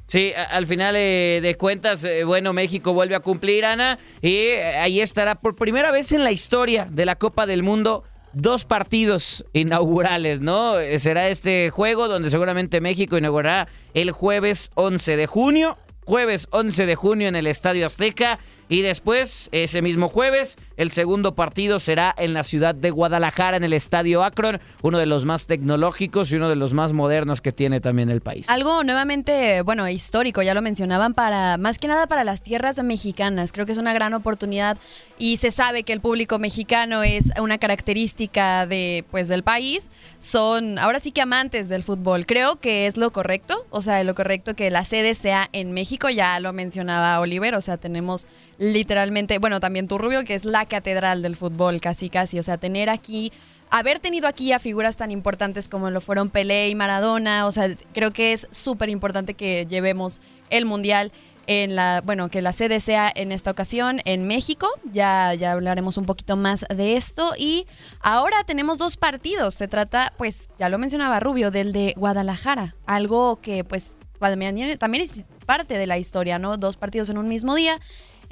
Sí, 0.06 0.34
al 0.52 0.66
final 0.68 0.96
eh, 0.98 1.40
de 1.42 1.56
cuentas, 1.56 2.04
eh, 2.04 2.24
bueno, 2.26 2.52
México 2.54 2.94
vuelve 2.94 3.16
a 3.16 3.22
cumplir, 3.22 3.64
Ana, 3.66 3.98
y 4.22 4.36
eh, 4.36 4.76
ahí 4.78 5.00
estará 5.02 5.36
por 5.36 5.56
primera 5.56 5.92
vez 5.92 6.12
en 6.12 6.24
la 6.24 6.32
historia 6.32 6.88
de 6.92 7.06
la 7.06 7.16
Copa 7.16 7.46
del 7.46 7.64
Mundo 7.64 8.04
dos 8.34 8.66
partidos 8.66 9.46
inaugurales, 9.54 10.42
¿no? 10.42 10.74
Será 10.98 11.30
este 11.30 11.70
juego 11.70 12.08
donde 12.08 12.30
seguramente 12.32 12.82
México 12.82 13.18
inaugurará 13.18 13.68
el 13.94 14.12
jueves 14.12 14.72
11 14.74 15.16
de 15.16 15.28
junio, 15.28 15.78
jueves 16.06 16.48
11 16.52 16.86
de 16.86 16.96
junio 16.96 17.28
en 17.28 17.36
el 17.36 17.48
Estadio 17.48 17.86
Azteca. 17.86 18.40
Y 18.70 18.82
después, 18.82 19.50
ese 19.52 19.82
mismo 19.82 20.08
jueves, 20.08 20.58
el 20.78 20.90
segundo 20.90 21.36
partido 21.36 21.78
será 21.80 22.16
en 22.18 22.34
la 22.34 22.44
ciudad 22.44 22.74
de 22.74 22.90
Guadalajara, 22.90 23.58
en 23.58 23.64
el 23.64 23.74
Estadio 23.74 24.24
Akron, 24.24 24.60
uno 24.82 24.98
de 24.98 25.06
los 25.06 25.26
más 25.26 25.46
tecnológicos 25.46 26.32
y 26.32 26.38
uno 26.38 26.50
de 26.50 26.56
los 26.56 26.74
más 26.74 26.94
modernos 26.94 27.42
que 27.42 27.52
tiene 27.52 27.82
también 27.82 28.10
el 28.10 28.22
país. 28.22 28.50
Algo 28.50 28.84
nuevamente, 28.84 29.62
bueno, 29.62 29.88
histórico, 29.90 30.42
ya 30.42 30.54
lo 30.54 30.62
mencionaban, 30.62 31.14
para 31.14 31.58
más 31.58 31.78
que 31.78 31.88
nada 31.88 32.08
para 32.08 32.24
las 32.24 32.42
tierras 32.42 32.82
mexicanas. 32.82 33.52
Creo 33.52 33.66
que 33.66 33.74
es 33.74 33.78
una 33.78 33.94
gran 33.94 34.14
oportunidad 34.14 34.78
y 35.20 35.38
se 35.38 35.52
sabe 35.52 35.84
que 35.84 35.94
el 35.94 36.00
público 36.00 36.40
mexicano 36.40 37.04
es 37.04 37.32
una 37.40 37.58
característica 37.60 38.66
de, 38.66 39.06
pues, 39.12 39.28
del 39.28 39.44
país. 39.44 39.92
Son 40.18 40.80
ahora 40.80 41.00
sí 41.00 41.12
que 41.12 41.22
amantes 41.22 41.70
del 41.70 41.84
fútbol. 41.84 42.26
Creo 42.26 42.56
que 42.60 42.88
es 42.88 42.98
lo 42.98 43.12
correcto, 43.12 43.68
o 43.70 43.82
sea, 43.82 44.04
lo 44.04 44.16
correcto 44.16 44.56
que 44.56 44.72
la 44.72 44.86
sede 44.86 45.14
sea 45.14 45.50
en 45.52 45.74
México, 45.74 45.93
ya 46.10 46.40
lo 46.40 46.54
mencionaba 46.54 47.20
Oliver, 47.20 47.56
o 47.56 47.62
sea, 47.62 47.78
tenemos 47.78 48.28
literalmente, 48.58 49.40
bueno, 49.40 49.60
también 49.60 49.88
Turrubio, 49.88 50.24
que 50.24 50.36
es 50.36 50.46
la 50.46 50.66
catedral 50.66 51.22
del 51.22 51.36
fútbol, 51.36 51.82
casi 51.82 52.10
casi, 52.10 52.40
o 52.40 52.44
sea, 52.44 52.58
tener 52.58 52.90
aquí 52.90 53.32
haber 53.70 54.00
tenido 54.00 54.28
aquí 54.28 54.52
a 54.52 54.60
figuras 54.60 54.98
tan 54.98 55.10
importantes 55.10 55.68
como 55.68 55.90
lo 55.90 56.00
fueron 56.00 56.30
Pelé 56.30 56.70
y 56.70 56.76
Maradona, 56.76 57.48
o 57.48 57.52
sea, 57.52 57.70
creo 57.92 58.14
que 58.14 58.32
es 58.32 58.48
súper 58.52 58.90
importante 58.90 59.34
que 59.34 59.66
llevemos 59.68 60.22
el 60.52 60.66
Mundial 60.66 61.12
en 61.48 61.76
la, 61.76 62.02
bueno, 62.06 62.30
que 62.30 62.42
la 62.42 62.54
sede 62.54 62.80
sea 62.80 63.12
en 63.14 63.32
esta 63.32 63.52
ocasión 63.52 64.00
en 64.06 64.28
México. 64.28 64.70
Ya, 64.92 65.34
ya 65.34 65.52
hablaremos 65.54 65.98
un 65.98 66.06
poquito 66.06 66.38
más 66.38 66.66
de 66.70 66.96
esto. 66.96 67.32
Y 67.38 67.66
ahora 68.00 68.44
tenemos 68.46 68.78
dos 68.78 68.98
partidos. 68.98 69.56
Se 69.56 69.68
trata, 69.68 70.14
pues, 70.18 70.50
ya 70.58 70.70
lo 70.70 70.78
mencionaba 70.78 71.20
Rubio, 71.20 71.52
del 71.52 71.74
de 71.74 71.94
Guadalajara. 71.98 72.76
Algo 72.86 73.42
que, 73.42 73.64
pues, 73.64 73.98
también 74.20 75.04
es 75.04 75.28
parte 75.44 75.78
de 75.78 75.88
la 75.88 75.98
historia, 75.98 76.40
¿no? 76.40 76.58
Dos 76.58 76.78
partidos 76.78 77.10
en 77.10 77.18
un 77.18 77.28
mismo 77.28 77.56
día. 77.56 77.80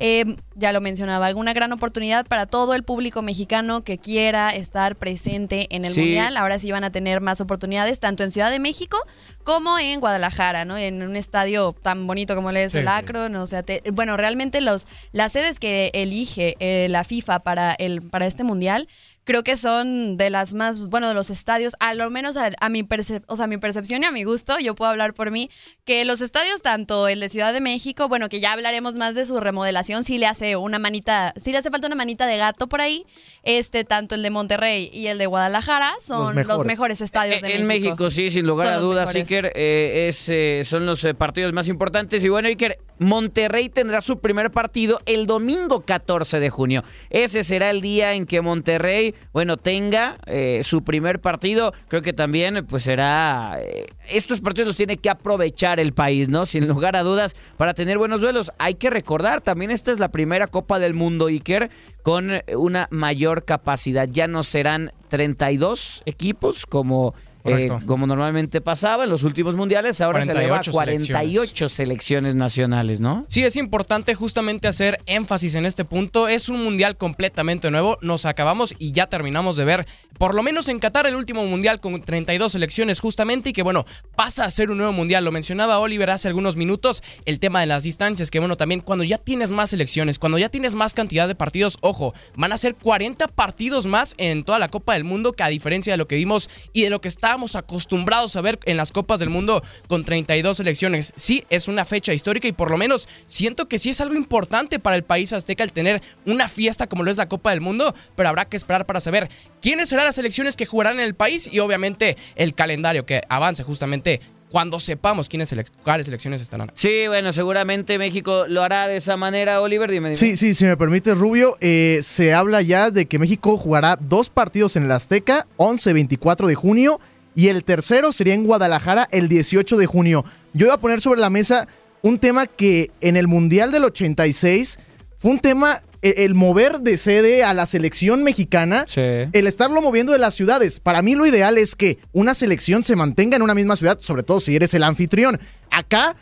Eh, 0.03 0.35
ya 0.55 0.71
lo 0.71 0.81
mencionaba, 0.81 1.29
una 1.35 1.53
gran 1.53 1.71
oportunidad 1.73 2.25
para 2.25 2.47
todo 2.47 2.73
el 2.73 2.81
público 2.81 3.21
mexicano 3.21 3.83
que 3.83 3.99
quiera 3.99 4.49
estar 4.49 4.95
presente 4.95 5.67
en 5.69 5.85
el 5.85 5.93
Sí. 5.93 5.99
Mundial. 6.01 6.37
Ahora 6.37 6.57
sí 6.57 6.71
van 6.71 6.83
a 6.83 6.91
tener 6.91 7.21
más 7.21 7.39
oportunidades, 7.39 7.99
tanto 7.99 8.23
en 8.23 8.31
Ciudad 8.31 8.49
de 8.49 8.57
México 8.57 8.97
como 9.43 9.77
en 9.77 9.99
Guadalajara, 9.99 10.65
¿no? 10.65 10.75
En 10.75 11.03
un 11.03 11.15
estadio 11.15 11.75
tan 11.83 12.07
bonito 12.07 12.33
como 12.33 12.51
le 12.51 12.63
es 12.63 12.71
Sí, 12.71 12.79
el 12.79 12.85
sí. 12.85 12.89
Akron. 12.91 13.35
O 13.35 13.45
sea, 13.45 13.61
te- 13.61 13.83
bueno, 13.91 14.17
realmente 14.17 14.59
los, 14.61 14.87
las 15.11 15.33
sedes 15.33 15.59
que 15.59 15.91
elige 15.93 16.55
eh, 16.59 16.87
la 16.89 17.03
FIFA 17.03 17.39
para, 17.41 17.73
el, 17.73 18.01
para 18.01 18.25
este 18.25 18.43
Mundial 18.43 18.87
creo 19.31 19.43
que 19.45 19.55
son 19.55 20.17
de 20.17 20.29
las 20.29 20.53
más, 20.53 20.77
bueno, 20.79 21.07
de 21.07 21.13
los 21.13 21.29
estadios, 21.29 21.75
a 21.79 21.93
lo 21.93 22.09
menos 22.09 22.35
a, 22.35 22.49
a 22.59 22.67
mi, 22.67 22.83
percep- 22.83 23.23
o 23.27 23.37
sea, 23.37 23.45
a 23.45 23.47
mi 23.47 23.57
percepción 23.57 24.03
y 24.03 24.05
a 24.05 24.11
mi 24.11 24.25
gusto, 24.25 24.59
yo 24.59 24.75
puedo 24.75 24.91
hablar 24.91 25.13
por 25.13 25.31
mí, 25.31 25.49
que 25.85 26.03
los 26.03 26.21
estadios, 26.21 26.61
tanto 26.61 27.07
el 27.07 27.21
de 27.21 27.29
Ciudad 27.29 27.53
de 27.53 27.61
México, 27.61 28.09
bueno, 28.09 28.27
que 28.27 28.41
ya 28.41 28.51
hablaremos 28.51 28.95
más 28.95 29.15
de 29.15 29.25
su 29.25 29.39
remodelación, 29.39 30.03
sí 30.03 30.17
le 30.17 30.27
hace 30.27 30.57
una 30.57 30.79
manita, 30.79 31.33
sí 31.37 31.53
le 31.53 31.59
hace 31.59 31.69
falta 31.69 31.87
una 31.87 31.95
manita 31.95 32.27
de 32.27 32.35
gato 32.37 32.67
por 32.67 32.81
ahí, 32.81 33.05
este, 33.43 33.85
tanto 33.85 34.15
el 34.15 34.21
de 34.23 34.29
Monterrey 34.31 34.89
y 34.91 35.07
el 35.07 35.17
de 35.17 35.27
Guadalajara 35.27 35.93
son 36.05 36.35
los 36.35 36.65
mejores, 36.65 36.99
estadios 36.99 37.41
de 37.41 37.55
en 37.55 37.67
México, 37.67 38.09
sí, 38.09 38.29
sin 38.29 38.45
lugar 38.45 38.67
Son 38.67 38.75
a 38.75 38.79
dudas. 38.79 39.15
Iker, 39.15 39.53
eh, 39.55 40.07
es, 40.09 40.27
eh, 40.27 40.63
son 40.65 40.85
los 40.85 41.05
eh, 41.05 41.13
partidos 41.13 41.53
más 41.53 41.69
importantes. 41.69 42.25
Y 42.25 42.29
bueno, 42.29 42.49
Iker, 42.49 42.77
Monterrey 43.01 43.67
tendrá 43.67 43.99
su 43.99 44.19
primer 44.19 44.51
partido 44.51 45.01
el 45.07 45.25
domingo 45.25 45.81
14 45.81 46.39
de 46.39 46.51
junio. 46.51 46.83
Ese 47.09 47.43
será 47.43 47.71
el 47.71 47.81
día 47.81 48.13
en 48.13 48.27
que 48.27 48.41
Monterrey, 48.41 49.15
bueno, 49.33 49.57
tenga 49.57 50.19
eh, 50.27 50.61
su 50.63 50.83
primer 50.83 51.19
partido. 51.19 51.73
Creo 51.87 52.03
que 52.03 52.13
también, 52.13 52.63
pues 52.67 52.83
será. 52.83 53.57
eh, 53.59 53.87
estos 54.09 54.39
partidos 54.39 54.67
los 54.67 54.77
tiene 54.77 54.97
que 54.97 55.09
aprovechar 55.09 55.79
el 55.79 55.93
país, 55.93 56.29
¿no? 56.29 56.45
Sin 56.45 56.67
lugar 56.67 56.95
a 56.95 57.01
dudas, 57.01 57.35
para 57.57 57.73
tener 57.73 57.97
buenos 57.97 58.21
duelos. 58.21 58.51
Hay 58.59 58.75
que 58.75 58.91
recordar, 58.91 59.41
también 59.41 59.71
esta 59.71 59.91
es 59.91 59.97
la 59.97 60.11
primera 60.11 60.45
Copa 60.45 60.77
del 60.77 60.93
Mundo, 60.93 61.25
Iker, 61.25 61.71
con 62.03 62.29
una 62.55 62.87
mayor 62.91 63.45
capacidad. 63.45 64.07
Ya 64.11 64.27
no 64.27 64.43
serán 64.43 64.91
32 65.09 66.03
equipos 66.05 66.67
como. 66.67 67.15
Eh, 67.43 67.69
como 67.85 68.07
normalmente 68.07 68.61
pasaba 68.61 69.03
en 69.03 69.09
los 69.09 69.23
últimos 69.23 69.55
mundiales, 69.55 70.01
ahora 70.01 70.21
se 70.21 70.31
eleva 70.31 70.59
a 70.59 70.61
48 70.61 71.11
48 71.11 71.69
selecciones 71.69 72.35
nacionales, 72.35 72.99
¿no? 72.99 73.25
Sí, 73.27 73.43
es 73.43 73.55
importante 73.55 74.15
justamente 74.15 74.67
hacer 74.67 74.99
énfasis 75.05 75.55
en 75.55 75.65
este 75.65 75.85
punto. 75.85 76.27
Es 76.27 76.49
un 76.49 76.63
mundial 76.63 76.97
completamente 76.97 77.71
nuevo. 77.71 77.97
Nos 78.01 78.25
acabamos 78.25 78.73
y 78.77 78.91
ya 78.91 79.07
terminamos 79.07 79.57
de 79.57 79.65
ver, 79.65 79.85
por 80.17 80.35
lo 80.35 80.43
menos 80.43 80.69
en 80.69 80.79
Qatar, 80.79 81.07
el 81.07 81.15
último 81.15 81.45
mundial 81.45 81.79
con 81.79 82.01
32 82.01 82.51
selecciones 82.51 82.99
justamente 82.99 83.49
y 83.49 83.53
que 83.53 83.63
bueno, 83.63 83.85
pasa 84.15 84.45
a 84.45 84.51
ser 84.51 84.71
un 84.71 84.77
nuevo 84.77 84.93
mundial. 84.93 85.23
Lo 85.23 85.31
mencionaba 85.31 85.79
Oliver 85.79 86.09
hace 86.09 86.27
algunos 86.27 86.55
minutos, 86.55 87.03
el 87.25 87.39
tema 87.39 87.61
de 87.61 87.67
las 87.67 87.83
distancias, 87.83 88.31
que 88.31 88.39
bueno, 88.39 88.57
también 88.57 88.81
cuando 88.81 89.03
ya 89.03 89.17
tienes 89.17 89.51
más 89.51 89.71
selecciones, 89.71 90.19
cuando 90.19 90.37
ya 90.37 90.49
tienes 90.49 90.75
más 90.75 90.93
cantidad 90.93 91.27
de 91.27 91.35
partidos, 91.35 91.77
ojo, 91.81 92.13
van 92.35 92.51
a 92.51 92.57
ser 92.57 92.75
40 92.75 93.27
partidos 93.29 93.87
más 93.87 94.15
en 94.17 94.43
toda 94.43 94.59
la 94.59 94.69
Copa 94.69 94.93
del 94.93 95.03
Mundo 95.03 95.33
que 95.33 95.43
a 95.43 95.47
diferencia 95.47 95.93
de 95.93 95.97
lo 95.97 96.07
que 96.07 96.15
vimos 96.15 96.49
y 96.73 96.83
de 96.83 96.89
lo 96.89 97.01
que 97.01 97.07
estábamos 97.31 97.55
acostumbrados 97.55 98.35
a 98.35 98.41
ver 98.41 98.59
en 98.65 98.75
las 98.75 98.91
Copas 98.91 99.21
del 99.21 99.29
Mundo 99.29 99.63
con 99.87 100.03
32 100.03 100.57
selecciones. 100.57 101.13
Sí, 101.15 101.45
es 101.49 101.69
una 101.69 101.85
fecha 101.85 102.11
histórica 102.13 102.49
y 102.49 102.51
por 102.51 102.69
lo 102.69 102.75
menos 102.75 103.07
siento 103.25 103.69
que 103.69 103.77
sí 103.77 103.89
es 103.89 104.01
algo 104.01 104.15
importante 104.15 104.79
para 104.79 104.97
el 104.97 105.03
país 105.03 105.31
azteca 105.31 105.63
el 105.63 105.71
tener 105.71 106.01
una 106.25 106.49
fiesta 106.49 106.87
como 106.87 107.03
lo 107.03 107.11
es 107.11 107.15
la 107.15 107.29
Copa 107.29 107.51
del 107.51 107.61
Mundo, 107.61 107.95
pero 108.17 108.27
habrá 108.27 108.49
que 108.49 108.57
esperar 108.57 108.85
para 108.85 108.99
saber 108.99 109.29
quiénes 109.61 109.87
serán 109.87 110.03
las 110.03 110.15
selecciones 110.15 110.57
que 110.57 110.65
jugarán 110.65 110.99
en 110.99 111.05
el 111.05 111.15
país 111.15 111.49
y 111.49 111.59
obviamente 111.59 112.17
el 112.35 112.53
calendario 112.53 113.05
que 113.05 113.21
avance 113.29 113.63
justamente 113.63 114.19
cuando 114.49 114.81
sepamos 114.81 115.29
quiénes 115.29 115.55
cuáles 115.83 116.05
selecciones 116.05 116.41
estarán. 116.41 116.69
Sí, 116.73 117.07
bueno, 117.07 117.31
seguramente 117.31 117.97
México 117.97 118.43
lo 118.47 118.61
hará 118.61 118.87
de 118.87 118.97
esa 118.97 119.15
manera, 119.15 119.61
Oliver. 119.61 119.89
Dime, 119.89 120.09
dime. 120.09 120.15
Sí, 120.15 120.35
sí, 120.35 120.53
si 120.53 120.65
me 120.65 120.75
permite, 120.75 121.15
Rubio, 121.15 121.55
eh, 121.61 121.99
se 122.03 122.33
habla 122.33 122.61
ya 122.61 122.91
de 122.91 123.05
que 123.05 123.17
México 123.17 123.55
jugará 123.57 123.95
dos 123.95 124.29
partidos 124.29 124.75
en 124.75 124.83
el 124.83 124.91
Azteca, 124.91 125.47
11-24 125.55 126.47
de 126.47 126.55
junio, 126.55 126.99
y 127.35 127.47
el 127.47 127.63
tercero 127.63 128.11
sería 128.11 128.33
en 128.33 128.45
Guadalajara 128.45 129.07
el 129.11 129.27
18 129.29 129.77
de 129.77 129.85
junio. 129.85 130.25
Yo 130.53 130.65
iba 130.67 130.75
a 130.75 130.79
poner 130.81 131.01
sobre 131.01 131.19
la 131.21 131.29
mesa 131.29 131.67
un 132.01 132.17
tema 132.19 132.47
que 132.47 132.91
en 133.01 133.15
el 133.15 133.27
Mundial 133.27 133.71
del 133.71 133.83
86 133.85 134.79
fue 135.17 135.31
un 135.31 135.39
tema, 135.39 135.81
e- 136.01 136.25
el 136.25 136.33
mover 136.33 136.79
de 136.79 136.97
sede 136.97 137.43
a 137.43 137.53
la 137.53 137.65
selección 137.67 138.23
mexicana, 138.23 138.85
el 139.33 139.45
estarlo 139.47 139.81
moviendo 139.81 140.11
de 140.13 140.19
las 140.19 140.33
ciudades. 140.33 140.79
Para 140.79 141.01
mí 141.03 141.13
lo 141.15 141.25
ideal 141.27 141.57
es 141.59 141.75
que 141.75 141.99
una 142.11 142.33
selección 142.33 142.83
se 142.83 142.95
mantenga 142.95 143.35
en 143.35 143.43
una 143.43 143.53
misma 143.55 143.75
ciudad, 143.75 143.99
sobre 143.99 144.23
todo 144.23 144.39
si 144.39 144.55
eres 144.55 144.73
el 144.73 144.83
anfitrión. 144.83 145.39
Acá 145.69 146.15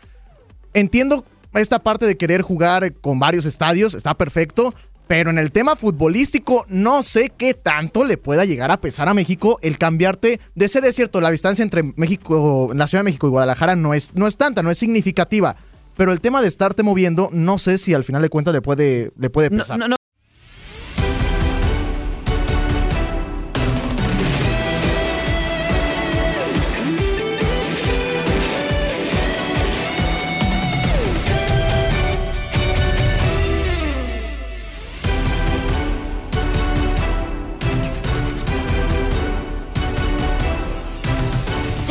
entiendo 0.74 1.26
esta 1.54 1.80
parte 1.80 2.06
de 2.06 2.18
querer 2.18 2.42
jugar 2.42 2.94
con 2.96 3.18
varios 3.20 3.46
estadios, 3.46 3.94
está 3.96 4.14
perfecto, 4.16 4.76
pero 5.10 5.32
en 5.32 5.40
el 5.40 5.52
tema 5.52 5.76
futbolístico 5.76 6.68
no 6.70 7.02
sé 7.02 7.32
qué 7.36 7.56
tanto 7.56 8.06
le 8.06 8.18
pueda 8.18 8.46
llegar 8.46 8.70
a 8.70 8.80
pesar 8.80 9.10
a 9.10 9.16
México 9.16 9.58
el 9.64 9.80
cambiarte 9.80 10.40
de 10.54 10.66
ese 10.66 10.82
desierto. 10.82 11.20
La 11.20 11.32
distancia 11.32 11.64
entre 11.64 11.82
México, 11.96 12.70
la 12.76 12.86
Ciudad 12.86 13.00
de 13.00 13.06
México 13.06 13.26
y 13.26 13.32
Guadalajara 13.32 13.76
no 13.76 13.96
es, 13.96 14.14
no 14.14 14.28
es 14.28 14.38
tanta, 14.38 14.62
no 14.62 14.70
es 14.70 14.78
significativa. 14.78 15.56
Pero 15.98 16.12
el 16.12 16.22
tema 16.22 16.44
de 16.44 16.48
estarte 16.48 16.84
moviendo, 16.84 17.30
no 17.32 17.58
sé 17.58 17.80
si 17.80 17.96
al 17.96 18.04
final 18.04 18.22
de 18.22 18.30
cuentas 18.30 18.54
le 18.54 18.62
puede, 18.62 19.12
le 19.18 19.32
puede 19.32 19.50
No, 19.50 19.58
pesar. 19.58 19.80
no, 19.80 19.88
no. 19.88 19.96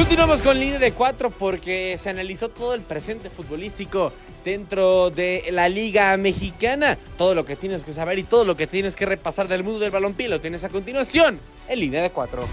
Continuamos 0.09 0.41
con 0.41 0.59
línea 0.59 0.79
de 0.79 0.93
cuatro 0.93 1.29
porque 1.29 1.99
se 1.99 2.09
analizó 2.09 2.49
todo 2.49 2.73
el 2.73 2.81
presente 2.81 3.29
futbolístico 3.29 4.11
dentro 4.43 5.11
de 5.11 5.45
la 5.51 5.69
Liga 5.69 6.17
Mexicana. 6.17 6.97
Todo 7.19 7.35
lo 7.35 7.45
que 7.45 7.57
tienes 7.57 7.85
que 7.85 7.93
saber 7.93 8.19
y 8.19 8.23
todo 8.23 8.47
lo 8.47 8.57
que 8.57 8.67
tienes 8.67 8.97
que 8.97 9.05
repasar 9.05 9.49
del 9.49 9.65
mundo 9.65 9.81
del 9.81 9.91
balompié 9.91 10.31
lo 10.31 10.41
tienes 10.41 10.65
a 10.65 10.71
continuación 10.71 11.39
en 11.69 11.81
línea 11.81 12.01
de 12.01 12.09
cuatro. 12.09 12.49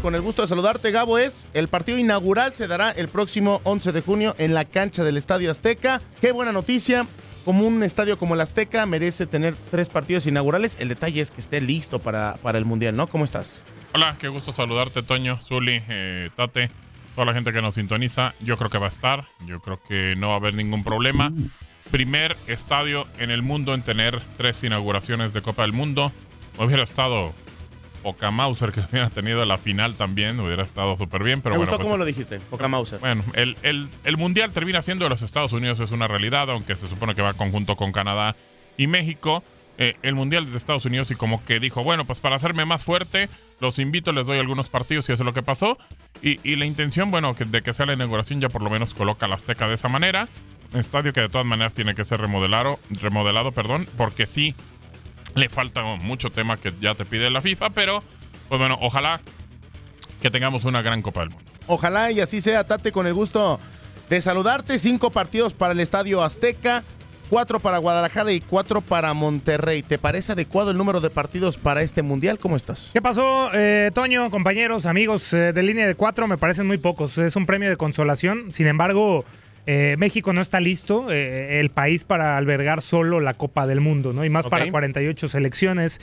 Con 0.00 0.14
el 0.14 0.20
gusto 0.20 0.42
de 0.42 0.48
saludarte, 0.48 0.92
Gabo, 0.92 1.18
es 1.18 1.48
el 1.54 1.66
partido 1.66 1.98
inaugural 1.98 2.54
se 2.54 2.68
dará 2.68 2.92
el 2.92 3.08
próximo 3.08 3.60
11 3.64 3.90
de 3.90 4.02
junio 4.02 4.36
en 4.38 4.54
la 4.54 4.64
cancha 4.64 5.02
del 5.02 5.16
Estadio 5.16 5.50
Azteca. 5.50 6.02
Qué 6.20 6.30
buena 6.30 6.52
noticia. 6.52 7.04
Como 7.44 7.66
un 7.66 7.82
estadio 7.82 8.16
como 8.16 8.34
el 8.34 8.42
Azteca 8.42 8.86
merece 8.86 9.26
tener 9.26 9.56
tres 9.72 9.88
partidos 9.88 10.28
inaugurales. 10.28 10.76
El 10.78 10.86
detalle 10.86 11.20
es 11.20 11.32
que 11.32 11.40
esté 11.40 11.60
listo 11.60 11.98
para, 11.98 12.36
para 12.42 12.58
el 12.58 12.64
Mundial, 12.64 12.94
¿no? 12.94 13.08
¿Cómo 13.08 13.24
estás? 13.24 13.64
Hola, 13.96 14.16
qué 14.20 14.28
gusto 14.28 14.52
saludarte, 14.52 15.02
Toño, 15.02 15.38
Zuli, 15.38 15.82
eh, 15.88 16.28
Tate, 16.36 16.70
toda 17.14 17.24
la 17.24 17.32
gente 17.32 17.50
que 17.50 17.62
nos 17.62 17.76
sintoniza. 17.76 18.34
Yo 18.40 18.58
creo 18.58 18.68
que 18.68 18.76
va 18.76 18.84
a 18.84 18.90
estar, 18.90 19.24
yo 19.46 19.58
creo 19.60 19.80
que 19.82 20.14
no 20.18 20.28
va 20.28 20.34
a 20.34 20.36
haber 20.36 20.52
ningún 20.52 20.84
problema. 20.84 21.32
Primer 21.90 22.36
estadio 22.46 23.06
en 23.18 23.30
el 23.30 23.40
mundo 23.40 23.72
en 23.72 23.80
tener 23.80 24.20
tres 24.36 24.62
inauguraciones 24.64 25.32
de 25.32 25.40
Copa 25.40 25.62
del 25.62 25.72
Mundo. 25.72 26.12
Hubiera 26.58 26.82
estado 26.82 27.32
poca 28.02 28.30
Mauser 28.30 28.70
que 28.70 28.80
hubiera 28.90 29.08
tenido 29.08 29.42
la 29.46 29.56
final 29.56 29.94
también, 29.94 30.38
hubiera 30.40 30.64
estado 30.64 30.98
súper 30.98 31.24
bien. 31.24 31.40
Pero 31.40 31.54
Me 31.54 31.60
bueno, 31.60 31.70
gustó 31.72 31.78
pues, 31.78 31.86
cómo 31.88 31.96
lo 31.96 32.04
dijiste, 32.04 32.38
Poca 32.38 32.68
Mauser. 32.68 32.98
Bueno, 32.98 33.24
el, 33.32 33.56
el- 33.62 33.88
el 34.04 34.16
Mundial 34.18 34.52
termina 34.52 34.82
siendo 34.82 35.06
de 35.06 35.08
los 35.08 35.22
Estados 35.22 35.54
Unidos, 35.54 35.80
es 35.80 35.90
una 35.90 36.06
realidad, 36.06 36.50
aunque 36.50 36.76
se 36.76 36.86
supone 36.86 37.14
que 37.14 37.22
va 37.22 37.32
conjunto 37.32 37.76
con 37.76 37.92
Canadá 37.92 38.36
y 38.76 38.88
México. 38.88 39.42
Eh, 39.78 39.94
el 40.02 40.14
Mundial 40.14 40.50
de 40.50 40.56
Estados 40.56 40.84
Unidos 40.84 41.10
y 41.10 41.14
como 41.14 41.42
que 41.46 41.60
dijo, 41.60 41.82
bueno, 41.84 42.06
pues 42.06 42.20
para 42.20 42.36
hacerme 42.36 42.64
más 42.64 42.82
fuerte, 42.82 43.28
los 43.60 43.78
invito, 43.78 44.12
les 44.12 44.26
doy 44.26 44.38
algunos 44.38 44.68
partidos 44.68 45.08
y 45.08 45.12
eso 45.12 45.22
es 45.22 45.26
lo 45.26 45.34
que 45.34 45.42
pasó. 45.42 45.78
Y, 46.22 46.56
la 46.56 46.64
intención, 46.64 47.10
bueno, 47.10 47.34
que, 47.34 47.44
de 47.44 47.62
que 47.62 47.74
sea 47.74 47.86
la 47.86 47.92
inauguración 47.92 48.40
ya 48.40 48.48
por 48.48 48.62
lo 48.62 48.70
menos 48.70 48.94
coloca 48.94 49.28
la 49.28 49.34
Azteca 49.34 49.68
de 49.68 49.74
esa 49.74 49.88
manera. 49.88 50.28
Estadio 50.74 51.12
que 51.12 51.20
de 51.20 51.28
todas 51.28 51.46
maneras 51.46 51.74
tiene 51.74 51.94
que 51.94 52.04
ser 52.04 52.20
remodelado, 52.20 52.78
remodelado 52.90 53.52
perdón, 53.52 53.88
porque 53.96 54.26
sí 54.26 54.54
le 55.34 55.48
falta 55.48 55.82
mucho 55.82 56.30
tema 56.30 56.56
que 56.56 56.72
ya 56.80 56.94
te 56.94 57.04
pide 57.04 57.30
la 57.30 57.40
FIFA, 57.40 57.70
pero 57.70 58.02
pues 58.48 58.58
bueno, 58.58 58.78
ojalá 58.80 59.20
que 60.20 60.30
tengamos 60.30 60.64
una 60.64 60.82
gran 60.82 61.02
Copa 61.02 61.20
del 61.20 61.30
Mundo. 61.30 61.50
Ojalá 61.66 62.10
y 62.10 62.20
así 62.20 62.40
sea, 62.40 62.64
Tate, 62.64 62.92
con 62.92 63.06
el 63.06 63.14
gusto 63.14 63.60
de 64.08 64.20
saludarte. 64.20 64.78
Cinco 64.78 65.10
partidos 65.10 65.54
para 65.54 65.72
el 65.72 65.80
Estadio 65.80 66.22
Azteca, 66.22 66.84
cuatro 67.28 67.60
para 67.60 67.78
Guadalajara 67.78 68.32
y 68.32 68.40
cuatro 68.40 68.80
para 68.80 69.12
Monterrey. 69.14 69.82
¿Te 69.82 69.98
parece 69.98 70.32
adecuado 70.32 70.70
el 70.70 70.78
número 70.78 71.00
de 71.00 71.10
partidos 71.10 71.56
para 71.58 71.82
este 71.82 72.02
Mundial? 72.02 72.38
¿Cómo 72.38 72.56
estás? 72.56 72.90
¿Qué 72.92 73.02
pasó, 73.02 73.50
eh, 73.54 73.90
Toño, 73.94 74.30
compañeros, 74.30 74.86
amigos 74.86 75.32
eh, 75.32 75.52
de 75.52 75.62
línea 75.62 75.86
de 75.86 75.94
cuatro? 75.94 76.26
Me 76.26 76.38
parecen 76.38 76.66
muy 76.66 76.78
pocos. 76.78 77.18
Es 77.18 77.36
un 77.36 77.46
premio 77.46 77.68
de 77.68 77.76
consolación. 77.76 78.52
Sin 78.54 78.66
embargo, 78.66 79.24
eh, 79.66 79.96
México 79.98 80.32
no 80.32 80.40
está 80.40 80.60
listo, 80.60 81.10
eh, 81.10 81.60
el 81.60 81.70
país 81.70 82.04
para 82.04 82.36
albergar 82.36 82.82
solo 82.82 83.20
la 83.20 83.34
Copa 83.34 83.66
del 83.66 83.80
Mundo, 83.80 84.12
¿no? 84.12 84.24
Y 84.24 84.30
más 84.30 84.46
Ok. 84.46 84.50
para 84.50 84.70
48 84.70 85.28
selecciones. 85.28 86.00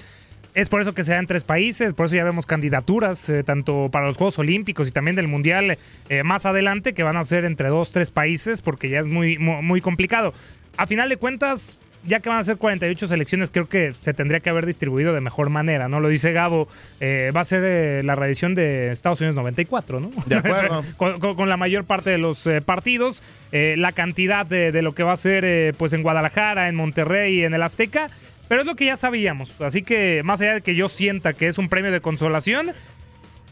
Es 0.56 0.70
por 0.70 0.82
eso 0.82 0.94
que 0.94 1.04
se 1.04 1.14
dan 1.14 1.26
tres 1.26 1.44
países, 1.44 1.96
por 1.96 2.06
eso 2.06 2.16
ya 2.16 2.24
vemos 2.24 2.46
candidaturas, 2.46 3.28
eh, 3.30 3.44
tanto 3.44 3.90
para 3.92 4.06
los 4.06 4.18
Juegos 4.18 4.38
Olímpicos 4.38 4.88
y 4.88 4.92
también 4.92 5.16
del 5.16 5.28
Mundial 5.28 5.80
eh, 6.10 6.22
más 6.24 6.46
adelante, 6.46 6.94
que 6.94 7.02
van 7.02 7.18
a 7.18 7.24
ser 7.24 7.46
entre 7.46 7.70
dos, 7.70 7.92
tres 7.92 8.12
países, 8.12 8.62
porque 8.62 8.88
ya 8.90 9.00
es 9.00 9.08
muy, 9.08 9.40
mu- 9.40 9.64
muy 9.64 9.82
complicado. 9.82 10.32
A 10.78 10.88
final 10.88 11.08
de 11.10 11.18
cuentas, 11.18 11.80
ya 12.06 12.20
que 12.20 12.30
van 12.30 12.40
a 12.40 12.44
ser 12.44 12.58
48 12.58 13.08
selecciones, 13.08 13.52
creo 13.52 13.70
que 13.70 13.94
se 14.02 14.14
tendría 14.14 14.40
que 14.40 14.50
haber 14.50 14.66
distribuido 14.66 15.14
de 15.14 15.22
mejor 15.22 15.50
manera, 15.50 15.88
¿no? 15.88 16.00
Lo 16.00 16.08
dice 16.10 16.34
Gabo, 16.34 16.68
eh, 17.00 17.32
va 17.36 17.42
a 17.42 17.46
ser 17.46 17.62
eh, 17.64 18.02
la 18.04 18.16
reedición 18.16 18.56
de 18.56 18.92
Estados 18.92 19.22
Unidos 19.22 19.36
94, 19.36 20.00
¿no? 20.00 20.12
De 20.26 20.36
acuerdo. 20.36 20.84
con, 20.98 21.20
con- 21.20 21.36
con 21.36 21.48
la 21.50 21.58
mayor 21.58 21.86
parte 21.86 22.10
de 22.10 22.18
los 22.18 22.46
eh, 22.48 22.62
partidos, 22.62 23.22
la 23.52 23.92
cantidad 23.92 24.46
de, 24.46 24.72
de 24.72 24.82
lo 24.82 24.96
que 24.96 25.04
va 25.04 25.14
a 25.14 25.18
ser 25.18 25.76
pues 25.78 25.94
en 25.94 26.02
Guadalajara, 26.02 26.70
en 26.70 26.76
Monterrey 26.76 27.40
y 27.42 27.44
en 27.46 27.54
el 27.54 27.62
Azteca, 27.62 28.10
pero 28.48 28.62
es 28.62 28.68
lo 28.68 28.76
que 28.76 28.86
ya 28.86 28.98
sabíamos. 28.98 29.62
Así 29.62 29.84
que 29.84 30.22
más 30.24 30.42
allá 30.42 30.56
de 30.56 30.62
que 30.62 30.74
yo 30.76 30.90
sienta 30.90 31.34
que 31.34 31.48
es 31.48 31.58
un 31.60 31.70
premio 31.70 31.92
de 31.92 32.02
consolación, 32.02 32.72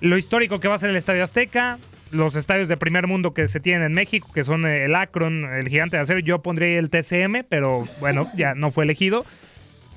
lo 0.01 0.17
histórico 0.17 0.59
que 0.59 0.67
va 0.67 0.73
a 0.75 0.79
ser 0.79 0.89
el 0.89 0.95
Estadio 0.95 1.23
Azteca, 1.23 1.77
los 2.11 2.35
estadios 2.35 2.67
de 2.67 2.77
primer 2.77 3.07
mundo 3.07 3.33
que 3.33 3.47
se 3.47 3.59
tienen 3.59 3.83
en 3.83 3.93
México, 3.93 4.29
que 4.33 4.43
son 4.43 4.65
eh, 4.65 4.85
el 4.85 4.95
Akron, 4.95 5.45
el 5.53 5.67
Gigante 5.69 5.97
de 5.97 6.03
Acero, 6.03 6.19
yo 6.19 6.41
pondría 6.41 6.77
el 6.79 6.89
TCM, 6.89 7.43
pero 7.49 7.87
bueno, 7.99 8.29
ya 8.37 8.53
no 8.55 8.69
fue 8.69 8.83
elegido. 8.83 9.25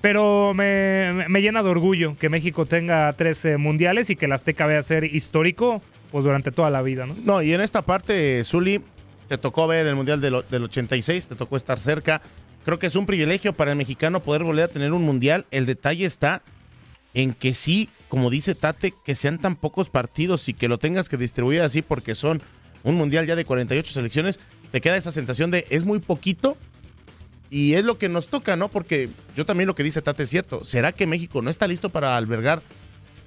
Pero 0.01 0.53
me, 0.55 1.25
me- 1.29 1.41
llena 1.41 1.63
de 1.63 1.71
orgullo 1.71 2.17
que 2.19 2.29
México 2.29 2.67
tenga 2.67 3.13
tres 3.15 3.45
eh, 3.47 3.57
mundiales 3.57 4.11
y 4.11 4.17
que 4.17 4.27
el 4.27 4.33
Azteca 4.33 4.67
vaya 4.67 4.79
a 4.79 4.83
ser 4.83 5.05
histórico 5.05 5.83
pues 6.13 6.25
durante 6.27 6.53
toda 6.53 6.71
la 6.71 6.83
vida, 6.83 7.07
¿no? 7.07 7.17
No, 7.25 7.43
y 7.43 7.53
en 7.55 7.61
esta 7.61 7.83
parte, 7.83 8.45
Zuli, 8.45 8.81
te 9.29 9.39
tocó 9.39 9.67
ver 9.67 9.87
el 9.87 9.97
Mundial 9.97 10.21
del, 10.21 10.43
del 10.51 10.65
86, 10.65 11.27
te 11.29 11.35
tocó 11.35 11.57
estar 11.57 11.79
cerca. 11.81 12.21
Creo 12.65 12.79
que 12.79 12.87
es 12.87 12.95
un 12.97 13.07
privilegio 13.07 13.53
para 13.55 13.73
el 13.73 13.77
mexicano 13.79 14.21
poder 14.21 14.45
volver 14.45 14.65
a 14.67 14.69
tener 14.69 14.93
un 14.93 15.03
Mundial. 15.03 15.47
El 15.51 15.67
detalle 15.67 16.05
está 16.05 16.43
en 17.15 17.33
que 17.33 17.55
sí, 17.55 17.89
como 18.09 18.29
dice 18.29 18.55
Tate, 18.55 18.93
que 19.05 19.15
sean 19.15 19.41
tan 19.41 19.57
pocos 19.57 19.89
partidos 19.89 20.49
y 20.49 20.55
que 20.55 20.69
lo 20.69 20.79
tengas 20.79 21.09
que 21.09 21.17
distribuir 21.17 21.63
así 21.63 21.81
porque 21.81 22.15
son 22.15 22.43
un 22.83 22.97
Mundial 22.97 23.27
ya 23.27 23.37
de 23.37 23.45
48 23.45 23.93
selecciones, 23.93 24.41
te 24.71 24.81
queda 24.81 24.97
esa 24.97 25.11
sensación 25.11 25.51
de 25.51 25.67
es 25.71 25.85
muy 25.85 26.01
poquito 26.01 26.57
y 27.49 27.75
es 27.75 27.85
lo 27.85 27.99
que 27.99 28.09
nos 28.09 28.29
toca, 28.29 28.57
¿no? 28.57 28.69
Porque 28.69 29.09
yo 29.37 29.47
también 29.47 29.69
lo 29.69 29.75
que 29.75 29.85
dice 29.85 30.03
Tate 30.03 30.25
es 30.25 30.31
cierto. 30.31 30.65
¿Será 30.65 30.93
que 30.93 31.07
México 31.07 31.41
no 31.41 31.51
está 31.51 31.67
listo 31.69 31.89
para 31.89 32.17
albergar 32.17 32.63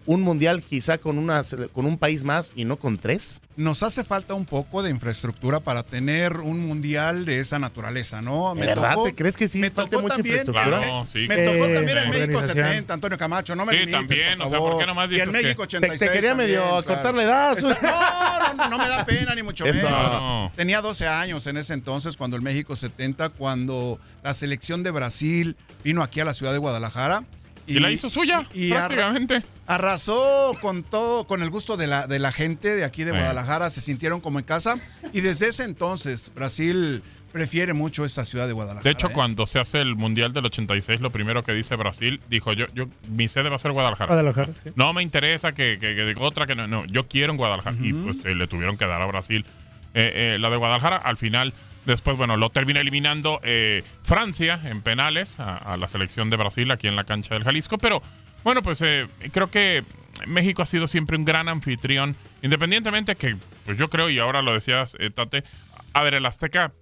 un 0.08 0.22
mundial 0.24 0.63
quizá 0.63 0.98
con, 0.98 1.20
una, 1.20 1.43
con 1.74 1.86
un 1.86 1.98
país 1.98 2.24
más 2.24 2.52
y 2.56 2.65
no 2.65 2.78
con 2.80 2.98
tres? 2.98 3.41
Nos 3.56 3.84
hace 3.84 4.04
falta 4.04 4.34
un 4.34 4.46
poco 4.46 4.82
de 4.82 4.89
infraestructura 4.89 5.60
para 5.60 5.84
tener 5.84 6.38
un 6.38 6.60
mundial 6.65 7.26
de 7.26 7.39
esa 7.39 7.60
naturaleza, 7.60 8.22
¿no? 8.22 8.56
¿De 8.56 8.65
verdad? 8.65 8.96
¿Te 9.04 9.13
crees 9.13 9.36
que 9.38 9.48
sí 9.48 9.60
Me 9.60 9.70
tocó 9.70 10.02
mucha 10.02 10.15
también, 10.15 10.38
infraestructura? 10.38 10.80
me- 10.80 10.86
Claro, 10.86 11.08
sí. 11.12 11.26
me 11.28 11.36
Eh, 11.36 11.46
tocó 11.46 11.74
también 11.74 11.98
en 11.98 12.10
México 12.10 12.38
organización. 12.38 12.65
70, 12.67 12.93
Antonio 12.93 13.17
Camacho, 13.17 13.56
no 13.56 13.65
me 13.65 13.74
Sí, 13.74 13.80
limites, 13.80 14.00
también, 14.00 14.38
por 14.38 14.48
o 14.48 14.50
sea, 14.50 14.58
favor. 14.58 14.72
¿por 14.74 14.80
qué 14.82 14.86
nomás 14.88 15.06
Y 15.08 15.10
dices 15.10 15.28
en 15.28 15.32
que- 15.34 15.38
México 15.43 15.67
Te, 15.67 15.78
86 15.78 16.00
te 16.12 16.15
quería 16.15 16.36
medio 16.36 16.62
también, 16.62 16.84
cortar 16.84 17.02
claro. 17.02 17.17
la 17.17 17.24
edad. 17.24 17.58
Está- 17.58 18.54
no, 18.58 18.63
no, 18.63 18.70
no 18.70 18.78
me 18.78 18.89
da 18.89 19.06
pena 19.06 19.36
ni 19.36 19.43
mucho 19.43 19.65
Eso. 19.65 19.86
menos. 19.86 20.02
No. 20.22 20.52
Tenía 20.56 20.82
12 20.82 21.08
años 21.08 21.46
en 21.48 21.58
ese 21.58 21.74
entonces, 21.74 22.15
cuando 22.15 22.38
el 22.38 22.41
México 22.43 22.76
70, 22.76 23.30
cuando 23.30 24.00
la 24.24 24.34
selección 24.34 24.84
de 24.84 24.91
Brasil 24.91 25.58
vino 25.84 26.02
aquí 26.02 26.20
a 26.22 26.26
la 26.26 26.34
ciudad 26.34 26.54
de 26.54 26.58
Guadalajara. 26.60 27.24
Y, 27.67 27.80
la 27.80 27.91
hizo 27.91 28.10
suya, 28.10 28.45
y 28.53 28.69
prácticamente. 28.69 29.43
Arrasó 29.65 30.56
con 30.62 30.84
todo, 30.84 31.25
con 31.27 31.43
el 31.43 31.49
gusto 31.49 31.75
de 31.75 31.88
la, 31.88 32.08
de 32.08 32.19
la 32.19 32.32
gente 32.32 32.75
de 32.75 32.86
aquí 32.86 33.03
de. 33.03 33.12
Guadalajara, 33.12 33.69
se 33.69 33.82
sintieron 33.82 34.21
como 34.21 34.39
en 34.39 34.45
casa. 34.45 34.80
Y 35.13 35.21
desde 35.21 35.49
ese 35.49 35.65
entonces, 35.65 36.32
Brasil 36.34 37.03
prefiere 37.32 37.73
mucho 37.73 38.06
esta 38.06 38.25
ciudad 38.25 38.47
de 38.47 38.53
Guadalajara. 38.53 38.84
De 38.84 38.91
hecho, 38.91 39.08
¿eh? 39.08 39.13
cuando 39.13 39.45
se 39.47 39.60
hace 39.60 39.82
el 39.82 39.95
Mundial 39.95 40.34
del 40.34 40.45
86, 40.45 41.01
lo 41.01 41.12
primero 41.12 41.43
que 41.43 41.53
dice 41.53 41.75
Brasil, 41.75 42.21
dijo, 42.30 42.53
yo, 42.53 42.65
yo 42.73 42.88
mi 43.10 43.27
sede 43.27 43.49
va 43.49 43.58
a 43.58 43.60
ser 43.60 43.73
Guadalajara. 43.73 44.08
Guadalajara, 44.08 44.53
sí. 44.56 44.71
No 44.75 44.93
me 44.93 45.03
interesa 45.03 45.53
que, 45.53 45.77
que, 45.80 45.95
que 45.95 46.06
diga 46.06 46.21
otra 46.21 46.47
que 46.47 46.56
no, 46.56 46.67
no, 46.67 46.86
yo 46.86 47.08
quiero 47.08 47.34
en 47.34 47.38
Guadalajara. 47.38 47.75
Y 47.82 47.93
pues 47.93 48.17
eh, 48.25 48.34
le 48.34 48.47
tuvieron 48.47 48.77
que 48.77 48.88
dar 48.88 49.01
a 49.01 49.06
Brasil 49.06 49.45
eh, 49.93 50.34
eh, 50.36 50.39
la 50.39 50.49
de 50.49 50.58
Guadalajara. 50.58 50.97
Al 50.97 51.17
final, 51.17 51.53
después, 51.88 52.17
bueno, 52.17 52.38
lo 52.38 52.50
termina 52.50 52.82
eliminando 52.82 53.39
eh, 53.43 53.82
Francia 54.04 54.60
en 54.65 54.82
penales 54.82 55.39
a, 55.39 55.78
la 55.78 55.88
selección 55.88 56.30
de 56.30 56.36
Brasil 56.36 56.69
aquí 56.69 56.88
en 56.88 56.95
la 56.95 57.06
cancha 57.06 57.34
del 57.34 57.43
Jalisco. 57.43 57.78
Pero 57.78 58.04
bueno, 58.43 58.62
pues 58.62 58.82
eh, 58.82 59.08
creo 59.32 59.50
que 59.50 59.84
México 60.28 60.62
ha 60.62 60.65
sido 60.65 60.88
siempre 60.88 61.17
un 61.17 61.26
gran 61.26 61.47
anfitrión, 61.47 62.15
independientemente 62.41 63.15
que, 63.15 63.38
pues 63.65 63.78
yo 63.78 63.89
creo, 63.89 64.10
y 64.10 64.19
ahora 64.19 64.41
lo 64.41 64.54
decías, 64.54 64.95
eh, 65.00 65.10
Tate, 65.10 65.43
a 65.93 66.04
ver, 66.04 66.13
el 66.13 66.26
Azteca 66.26 66.73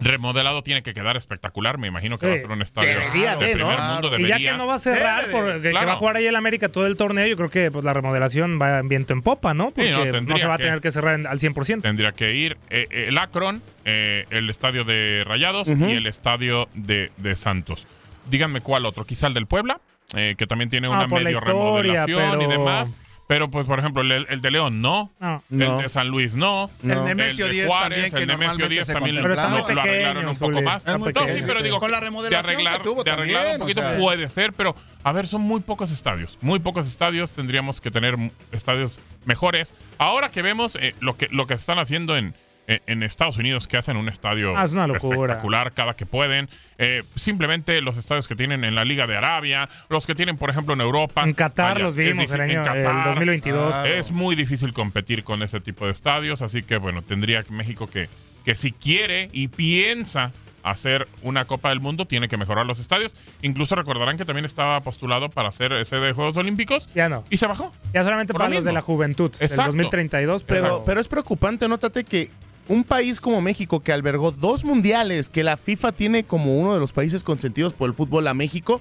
remodelado 0.00 0.62
tiene 0.62 0.82
que 0.82 0.92
quedar 0.94 1.16
espectacular. 1.16 1.78
Me 1.78 1.88
imagino 1.88 2.18
que 2.18 2.26
va 2.26 2.34
a 2.34 2.38
ser 2.38 2.50
un 2.50 2.62
estadio 2.62 2.90
Debería 2.90 3.36
de 3.36 3.46
de, 3.46 3.54
¿no? 3.56 3.68
primer 3.68 3.90
mundo. 3.90 4.18
Y 4.18 4.26
ya 4.26 4.38
que 4.38 4.52
no 4.56 4.66
va 4.66 4.74
a 4.74 4.78
cerrar, 4.78 5.22
porque 5.30 5.60
que 5.62 5.72
va 5.72 5.92
a 5.92 5.96
jugar 5.96 6.16
ahí 6.16 6.26
el 6.26 6.36
América 6.36 6.68
todo 6.68 6.86
el 6.86 6.96
torneo, 6.96 7.26
yo 7.26 7.36
creo 7.36 7.50
que 7.50 7.70
pues, 7.70 7.84
la 7.84 7.92
remodelación 7.92 8.58
va 8.60 8.78
en 8.80 8.88
viento 8.88 9.12
en 9.12 9.22
popa, 9.22 9.54
¿no? 9.54 9.70
Porque 9.70 9.90
no, 9.90 10.38
se 10.38 10.46
va 10.46 10.54
a 10.54 10.58
tener 10.58 10.80
que 10.80 10.90
cerrar 10.90 11.14
en- 11.20 11.26
al 11.26 11.38
100%. 11.38 11.82
Tendría 11.82 12.12
que 12.12 12.34
ir 12.34 12.56
eh, 12.70 12.86
eh, 12.90 13.06
el 13.08 13.18
Akron, 13.18 13.62
eh, 13.84 14.26
el 14.30 14.50
estadio 14.50 14.84
de 14.84 15.22
Rayados 15.24 15.68
y 15.68 15.92
el 15.92 16.06
estadio 16.06 16.68
de, 16.74 17.10
de 17.16 17.36
Santos. 17.36 17.86
Díganme 18.30 18.60
cuál 18.62 18.86
otro, 18.86 19.04
quizá 19.04 19.26
el 19.26 19.34
del 19.34 19.46
Puebla, 19.46 19.80
eh, 20.16 20.34
que 20.36 20.46
también 20.46 20.70
tiene 20.70 20.86
Ah, 20.88 20.90
una 20.90 21.06
medio 21.06 21.30
historia, 21.30 21.52
remodelación 21.52 22.42
y 22.42 22.46
demás. 22.46 22.94
Pero, 23.26 23.50
pues, 23.50 23.66
por 23.66 23.78
ejemplo, 23.78 24.02
el, 24.02 24.26
el 24.28 24.40
de 24.40 24.50
León 24.50 24.82
no, 24.82 25.10
No. 25.18 25.42
No. 25.48 25.76
el 25.76 25.82
de 25.82 25.88
San 25.88 26.08
Luis 26.08 26.34
no, 26.34 26.70
No. 26.82 26.92
El 26.92 27.04
Nemesio 27.04 27.46
el 27.46 27.52
de 27.52 27.56
10 27.56 27.66
Juárez, 27.68 27.88
también, 27.88 28.10
que 28.12 28.20
el 28.20 28.26
Nemesio 28.26 28.46
normalmente 28.46 28.74
10 28.74 28.86
se 28.86 28.92
también 28.92 29.14
lo, 29.16 29.28
lo 29.28 29.80
arreglaron 29.80 30.28
un 30.28 30.38
poco 30.38 30.62
más. 30.62 30.84
No, 30.86 31.04
sí, 31.28 31.40
pero 31.46 31.62
digo, 31.62 31.80
Con 31.80 31.90
la 31.90 32.00
de 32.00 32.04
remodelación 32.04 32.44
que 32.44 32.52
arreglar, 32.52 32.82
tuvo 32.82 33.02
de 33.04 33.10
arreglar 33.10 33.42
también, 33.42 33.54
un 33.54 33.60
poquito 33.60 33.80
o 33.80 33.84
sea. 33.84 33.98
puede 33.98 34.28
ser, 34.28 34.52
pero 34.52 34.76
a 35.02 35.12
ver, 35.12 35.26
son 35.26 35.40
muy 35.40 35.60
pocos 35.60 35.90
estadios, 35.90 36.38
muy 36.42 36.58
pocos 36.58 36.86
estadios, 36.86 37.32
tendríamos 37.32 37.80
que 37.80 37.90
tener 37.90 38.16
estadios 38.52 39.00
mejores. 39.24 39.72
Ahora 39.98 40.30
que 40.30 40.42
vemos 40.42 40.76
eh, 40.76 40.94
lo 41.00 41.16
que 41.16 41.28
lo 41.30 41.46
que 41.46 41.54
están 41.54 41.78
haciendo 41.78 42.16
en, 42.16 42.34
en, 42.66 42.80
en 42.86 43.02
Estados 43.02 43.36
Unidos, 43.38 43.66
que 43.68 43.76
hacen 43.76 43.96
un 43.96 44.08
estadio 44.08 44.56
Ah, 44.56 44.64
es 44.64 44.72
una 44.72 44.86
locura. 44.86 45.16
espectacular 45.16 45.72
cada 45.72 45.94
que 45.96 46.06
pueden, 46.06 46.48
eh, 46.78 47.02
simplemente 47.16 47.80
los 47.80 47.96
estadios 47.96 48.26
que 48.28 48.36
tienen 48.36 48.64
en 48.64 48.74
la 48.74 48.84
Liga 48.84 49.06
de 49.06 49.16
Arabia, 49.16 49.68
los 49.88 50.06
que 50.06 50.14
tienen, 50.14 50.36
por 50.36 50.50
ejemplo, 50.50 50.74
en 50.74 50.80
Europa. 50.80 51.22
En 51.22 51.34
Qatar 51.34 51.74
Vaya, 51.74 51.84
los 51.84 51.96
vimos 51.96 52.30
el 52.30 52.40
año 52.40 52.52
en 52.52 52.58
el 52.58 52.64
Qatar, 52.64 53.04
2022. 53.06 53.72
Claro. 53.74 53.88
es 53.94 54.10
muy 54.10 54.34
difícil 54.36 54.72
competir 54.72 55.24
con 55.24 55.42
ese 55.42 55.60
tipo 55.60 55.84
de 55.86 55.92
estadios, 55.92 56.42
así 56.42 56.62
que 56.62 56.76
bueno, 56.78 57.02
tendría 57.02 57.44
México 57.50 57.88
que, 57.88 58.08
que 58.44 58.54
si 58.54 58.72
quiere 58.72 59.28
y 59.32 59.48
piensa 59.48 60.32
hacer 60.62 61.06
una 61.20 61.44
Copa 61.44 61.68
del 61.68 61.80
Mundo, 61.80 62.06
tiene 62.06 62.26
que 62.26 62.38
mejorar 62.38 62.64
los 62.64 62.78
estadios. 62.80 63.14
Incluso 63.42 63.74
recordarán 63.74 64.16
que 64.16 64.24
también 64.24 64.46
estaba 64.46 64.80
postulado 64.80 65.28
para 65.28 65.50
hacer 65.50 65.72
ese 65.74 65.96
de 65.96 66.12
Juegos 66.14 66.38
Olímpicos 66.38 66.88
Ya 66.94 67.10
no. 67.10 67.22
y 67.28 67.36
se 67.36 67.46
bajó. 67.46 67.70
Ya 67.92 68.02
solamente 68.02 68.32
para 68.32 68.48
lo 68.48 68.54
los 68.54 68.64
de 68.64 68.72
la 68.72 68.80
juventud, 68.80 69.30
del 69.32 69.42
Exacto. 69.42 69.72
2032, 69.72 70.42
pero, 70.44 70.60
Pero, 70.62 70.84
pero 70.86 71.00
es 71.02 71.08
preocupante, 71.08 71.68
nótate 71.68 72.04
que 72.04 72.30
un 72.68 72.84
país 72.84 73.20
como 73.20 73.40
México 73.42 73.80
que 73.80 73.92
albergó 73.92 74.30
dos 74.30 74.64
mundiales, 74.64 75.28
que 75.28 75.44
la 75.44 75.56
FIFA 75.56 75.92
tiene 75.92 76.24
como 76.24 76.58
uno 76.58 76.72
de 76.74 76.80
los 76.80 76.92
países 76.92 77.22
consentidos 77.24 77.72
por 77.74 77.88
el 77.88 77.94
fútbol 77.94 78.26
a 78.26 78.34
México, 78.34 78.80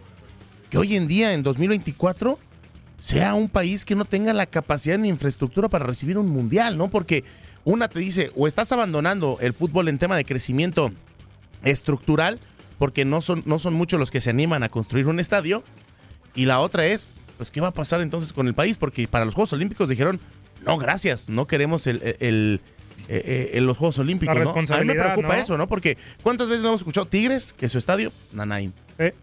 que 0.70 0.78
hoy 0.78 0.96
en 0.96 1.08
día, 1.08 1.34
en 1.34 1.44
2024, 1.44 2.40
sea 2.98 3.34
un 3.34 3.50
país 3.50 3.84
que 3.84 3.96
no 3.96 4.06
tenga 4.06 4.32
la 4.32 4.46
capacidad 4.46 4.98
ni 4.98 5.10
infraestructura 5.10 5.68
para 5.68 5.86
recibir 5.86 6.18
un 6.18 6.30
mundial, 6.30 6.78
¿no? 6.78 6.90
Porque 6.90 7.26
una 7.66 7.90
te 7.90 8.00
dice, 8.00 8.32
o 8.36 8.48
estás 8.48 8.72
abandonando 8.72 9.38
el 9.42 9.52
fútbol 9.54 9.90
en 9.90 9.98
tema 9.98 10.16
de 10.16 10.24
crecimiento 10.24 10.92
estructural, 11.64 12.40
porque 12.80 13.06
no 13.06 13.22
son, 13.22 13.44
no 13.46 13.60
son 13.60 13.74
muchos 13.74 14.00
los 14.00 14.12
que 14.12 14.22
se 14.22 14.30
animan 14.30 14.64
a 14.64 14.70
construir 14.70 15.08
un 15.08 15.20
estadio, 15.20 15.64
y 16.36 16.46
la 16.46 16.60
otra 16.60 16.86
es, 16.86 17.08
pues 17.38 17.52
¿qué 17.52 17.62
va 17.62 17.68
a 17.70 17.74
pasar 17.74 18.02
entonces 18.02 18.34
con 18.34 18.48
el 18.48 18.54
país? 18.54 18.78
Porque 18.78 19.08
para 19.08 19.26
los 19.26 19.34
Juegos 19.34 19.54
Olímpicos 19.54 19.90
dijeron, 19.90 20.20
no, 20.66 20.78
gracias, 20.78 21.30
no 21.30 21.46
queremos 21.46 21.88
el, 21.88 22.16
el- 22.20 22.62
eh, 23.08 23.52
eh, 23.54 23.62
los 23.62 23.78
Juegos 23.78 23.98
Olímpicos. 24.00 24.36
La 24.38 24.44
¿no? 24.44 24.52
A 24.52 24.78
mí 24.80 24.86
me 24.86 24.94
preocupa 24.96 25.28
¿no? 25.30 25.34
eso, 25.34 25.58
¿no? 25.58 25.68
Porque 25.68 25.98
¿cuántas 26.22 26.48
veces 26.50 26.62
no 26.64 26.70
hemos 26.70 26.82
escuchado 26.82 27.06
Tigres, 27.08 27.54
que 27.54 27.68
su 27.70 27.78
estadio, 27.78 28.12
Nanain? 28.32 28.74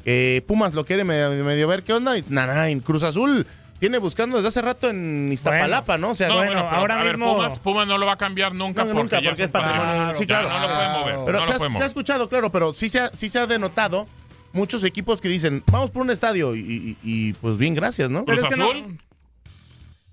Eh, 0.05 0.43
Pumas 0.47 0.75
lo 0.75 0.85
quiere 0.85 1.05
medio, 1.05 1.31
medio 1.45 1.69
ver 1.69 1.83
qué 1.83 1.93
onda, 1.93 2.19
y 2.19 2.25
Nanain. 2.29 2.81
Cruz 2.81 3.03
Azul 3.05 3.47
tiene 3.79 3.97
buscando 3.99 4.37
desde 4.37 4.49
hace 4.49 4.61
rato 4.61 4.91
en 4.91 5.31
Iztapalapa, 5.33 5.97
¿no? 5.97 6.11
O 6.11 6.15
sea, 6.15 6.29
No, 6.29 6.37
bueno, 6.37 6.69
pero, 6.71 6.93
a 6.93 7.03
ver, 7.03 7.17
Pumas, 7.19 7.59
Pumas 7.61 7.89
no 7.89 7.97
lo 7.97 8.05
va 8.05 8.13
a 8.13 8.17
cambiar 8.19 8.53
nunca 8.55 8.85
No, 8.85 8.93
porque 8.93 9.03
nunca, 9.17 9.21
ya 9.23 9.31
porque 9.31 9.45
es 9.45 9.51
patrimonio. 9.51 9.83
patrimonio. 9.83 10.15
Sí, 10.19 10.27
Ya 10.27 10.41
claro. 10.41 10.49
No 10.51 10.59
lo 10.61 10.75
puede 10.75 10.89
mover. 10.89 11.15
Pero 11.25 11.39
no 11.41 11.47
se, 11.47 11.53
lo 11.53 11.65
ha, 11.77 11.79
se 11.79 11.85
escuchado, 11.87 12.29
claro, 12.29 12.53
pero 12.53 12.73
sí 12.75 12.89
se 12.91 13.01
ha, 13.01 13.11
sí 13.15 13.29
se 13.31 13.39
ha 13.39 13.47
denotado 13.47 14.07
muchos 14.53 14.85
equipos 14.85 15.21
que 15.21 15.29
dicen, 15.29 15.63
vamos 15.71 15.91
por 15.91 16.03
un 16.03 16.11
estadio 16.11 16.55
y, 16.55 16.59
y- 16.61 16.97
y, 17.03 17.33
pues 17.35 17.57
bien, 17.57 17.75
gracias, 17.75 18.11
¿no? 18.11 18.25
Pero 18.27 18.43
es 18.43 18.49
que 18.49 18.57
no- 18.57 18.73